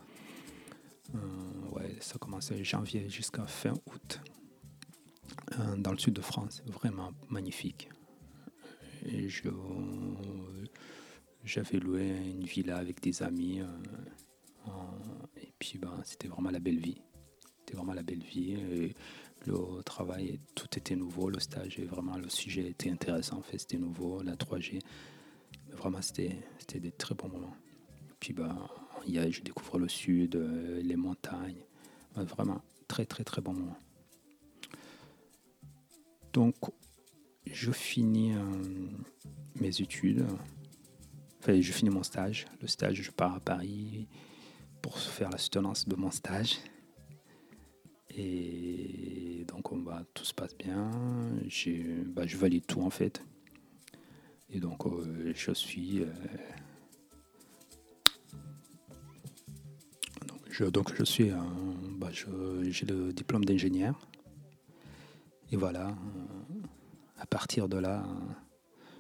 ouais, 1.72 1.98
ça 2.00 2.18
commençait 2.18 2.64
janvier 2.64 3.10
jusqu'à 3.10 3.46
fin 3.46 3.74
août. 3.86 4.22
Euh, 5.60 5.76
dans 5.78 5.92
le 5.92 5.98
sud 5.98 6.14
de 6.14 6.22
France, 6.22 6.64
vraiment 6.68 7.12
magnifique. 7.30 7.90
Je, 9.06 9.50
j'avais 11.44 11.80
loué 11.80 12.08
une 12.08 12.46
villa 12.46 12.78
avec 12.78 13.02
des 13.02 13.22
amis. 13.22 13.62
Euh, 13.62 14.72
et 15.38 15.52
puis, 15.60 15.78
ben, 15.78 16.02
c'était 16.06 16.28
vraiment 16.28 16.50
la 16.50 16.60
belle 16.60 16.80
vie. 16.80 17.02
C'était 17.60 17.76
vraiment 17.76 17.94
la 17.94 18.04
belle 18.04 18.24
vie. 18.24 18.58
Le 19.46 19.84
travail, 19.84 20.40
tout 20.56 20.70
était 20.78 20.96
nouveau. 20.96 21.30
Le 21.30 21.40
stage, 21.40 21.78
et 21.80 21.86
vraiment, 21.86 22.18
le 22.18 22.30
sujet 22.30 22.70
était 22.70 22.90
intéressant. 22.90 23.38
En 23.38 23.42
fait, 23.42 23.58
c'était 23.60 23.78
nouveau. 23.78 24.24
La 24.24 24.36
3G. 24.36 24.80
Mais 25.68 25.76
vraiment, 25.76 26.02
c'était, 26.02 26.38
c'était 26.60 26.80
des 26.80 26.92
très 26.92 27.16
bons 27.16 27.30
moments. 27.30 27.56
Puis, 28.20 28.34
ben, 28.34 28.58
y 29.08 29.20
a, 29.20 29.30
je 29.30 29.42
découvre 29.42 29.80
le 29.80 29.90
sud, 29.90 30.36
euh, 30.36 30.82
les 30.82 30.96
montagnes. 30.96 31.66
Vraiment, 32.16 32.62
très, 32.88 33.06
très, 33.06 33.24
très 33.24 33.42
bons 33.42 33.54
moments. 33.54 33.78
Donc, 36.32 36.56
je 37.46 37.72
finis 37.72 38.34
euh, 38.34 38.42
mes 39.60 39.82
études. 39.82 40.26
Enfin, 41.40 41.60
je 41.60 41.72
finis 41.72 41.90
mon 41.90 42.04
stage. 42.04 42.46
Le 42.62 42.68
stage, 42.68 43.02
je 43.02 43.12
pars 43.12 43.36
à 43.36 43.40
Paris 43.40 44.08
pour 44.82 44.98
faire 44.98 45.30
la 45.30 45.38
soutenance 45.38 45.88
de 45.88 45.96
mon 45.96 46.12
stage. 46.12 46.58
Et 48.16 49.46
donc, 49.48 49.72
on 49.72 49.80
va, 49.80 50.04
tout 50.14 50.26
se 50.26 50.34
passe 50.34 50.56
bien. 50.56 50.92
Bah, 52.08 52.26
je 52.28 52.38
valide 52.38 52.66
tout 52.66 52.82
en 52.82 52.90
fait. 52.90 53.24
Et 54.50 54.60
donc, 54.60 54.86
euh, 54.86 55.34
je 55.36 55.52
suis. 55.52 56.02
Euh, 56.02 56.14
donc, 60.62 60.94
je 60.96 61.04
suis. 61.04 61.32
Bah, 61.98 62.10
j'ai 62.12 62.86
le 62.86 63.12
diplôme 63.12 63.46
d'ingénieur. 63.46 64.00
Et 65.52 65.56
voilà, 65.56 65.90
euh, 65.90 66.62
à 67.20 67.26
partir 67.26 67.70
de 67.70 67.78
là, 67.78 68.04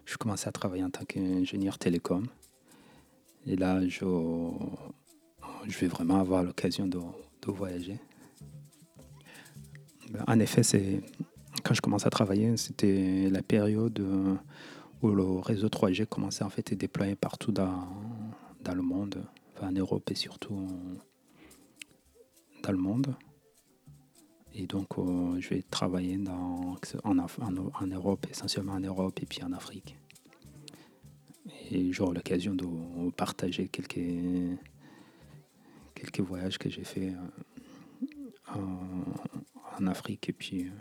je 0.05 0.17
commençais 0.17 0.47
à 0.47 0.51
travailler 0.51 0.83
en 0.83 0.89
tant 0.89 1.03
qu'ingénieur 1.03 1.77
télécom. 1.77 2.27
Et 3.45 3.55
là, 3.55 3.81
je, 3.87 4.05
je 5.67 5.77
vais 5.79 5.87
vraiment 5.87 6.19
avoir 6.19 6.43
l'occasion 6.43 6.87
de, 6.87 6.99
voyager. 7.47 7.99
Ben, 10.11 10.23
en 10.27 10.39
effet, 10.39 10.63
c'est 10.63 11.01
quand 11.63 11.73
je 11.73 11.81
commençais 11.81 12.07
à 12.07 12.11
travailler, 12.11 12.55
c'était 12.57 13.29
la 13.31 13.41
période 13.41 13.99
où 15.01 15.09
le 15.09 15.23
réseau 15.39 15.67
3G 15.67 16.05
commençait 16.05 16.43
en 16.43 16.49
fait 16.49 16.69
à 16.69 16.73
être 16.73 16.79
déployé 16.79 17.15
partout 17.15 17.51
dans, 17.51 17.87
dans 18.61 18.75
le 18.75 18.81
monde, 18.81 19.23
en 19.61 19.71
Europe 19.71 20.09
et 20.11 20.15
surtout 20.15 20.67
dans 22.63 22.71
le 22.71 22.77
monde. 22.77 23.15
Et 24.55 24.65
donc, 24.65 24.97
euh, 24.97 25.39
je 25.39 25.49
vais 25.49 25.61
travailler 25.63 26.17
dans, 26.17 26.75
en, 27.03 27.87
Europe, 27.87 28.27
essentiellement 28.29 28.73
en 28.73 28.79
Europe 28.79 29.19
et 29.21 29.25
puis 29.25 29.43
en 29.43 29.51
Afrique. 29.51 29.97
Et 31.71 31.91
j'aurai 31.91 32.15
l'occasion 32.15 32.53
de 32.55 32.65
partager 33.11 33.67
quelques, 33.67 33.99
quelques 35.95 36.19
voyages 36.19 36.57
que 36.57 36.69
j'ai 36.69 36.83
fait 36.83 37.13
euh, 38.55 38.59
en, 39.79 39.87
Afrique 39.87 40.29
et 40.29 40.33
puis 40.33 40.67
euh, 40.67 40.71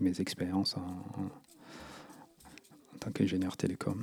mes 0.00 0.20
expériences 0.20 0.76
en, 0.76 0.80
en 2.94 2.98
tant 3.00 3.10
qu'ingénieur 3.10 3.56
télécom. 3.56 4.02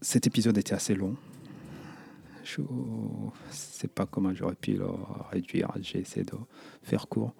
Cet 0.00 0.26
épisode 0.26 0.56
était 0.58 0.74
assez 0.74 0.94
long. 0.94 1.16
Je 2.44 2.60
ne 2.60 3.30
sais 3.50 3.88
pas 3.88 4.06
comment 4.06 4.34
j'aurais 4.34 4.54
pu 4.54 4.74
le 4.74 4.86
réduire. 5.30 5.72
J'ai 5.80 6.00
essayé 6.00 6.24
de 6.24 6.36
faire 6.82 7.08
court. 7.08 7.32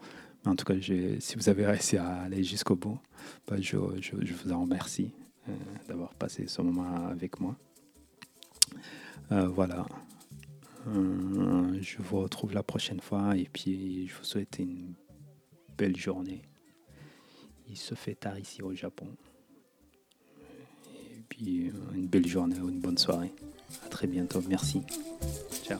Mais 0.45 0.51
en 0.51 0.57
tout 0.57 0.65
cas, 0.65 0.75
si 0.81 1.37
vous 1.37 1.49
avez 1.49 1.67
réussi 1.67 1.99
à 1.99 2.23
aller 2.23 2.43
jusqu'au 2.43 2.75
bout, 2.75 2.99
bah, 3.47 3.57
je, 3.61 3.77
vous 3.77 4.53
en 4.53 4.63
remercie 4.63 5.13
euh, 5.49 5.53
d'avoir 5.89 6.15
passé 6.15 6.47
ce 6.47 6.63
moment 6.63 7.07
avec 7.07 7.39
moi. 7.39 7.57
Euh, 9.33 9.47
voilà. 9.49 9.87
Euh, 10.89 11.79
je 11.81 11.99
vous 11.99 12.21
retrouve 12.21 12.55
la 12.55 12.63
prochaine 12.63 13.01
fois 13.01 13.37
et 13.37 13.49
puis 13.51 14.07
je 14.07 14.15
vous 14.15 14.25
souhaite 14.25 14.59
une 14.59 14.95
belle 15.77 15.97
journée. 15.97 16.43
Il 17.69 17.77
se 17.77 17.95
fait 17.95 18.15
tard 18.15 18.39
ici 18.39 18.63
au 18.63 18.75
Japon. 18.75 19.09
Et 21.11 21.23
puis 21.29 21.73
une 21.95 22.07
belle 22.07 22.27
journée 22.27 22.61
ou 22.61 22.69
une 22.69 22.81
bonne 22.81 22.99
soirée. 22.99 23.33
À 23.85 23.89
très 23.89 24.07
bientôt. 24.07 24.43
Merci. 24.49 24.83
Ciao. 25.67 25.79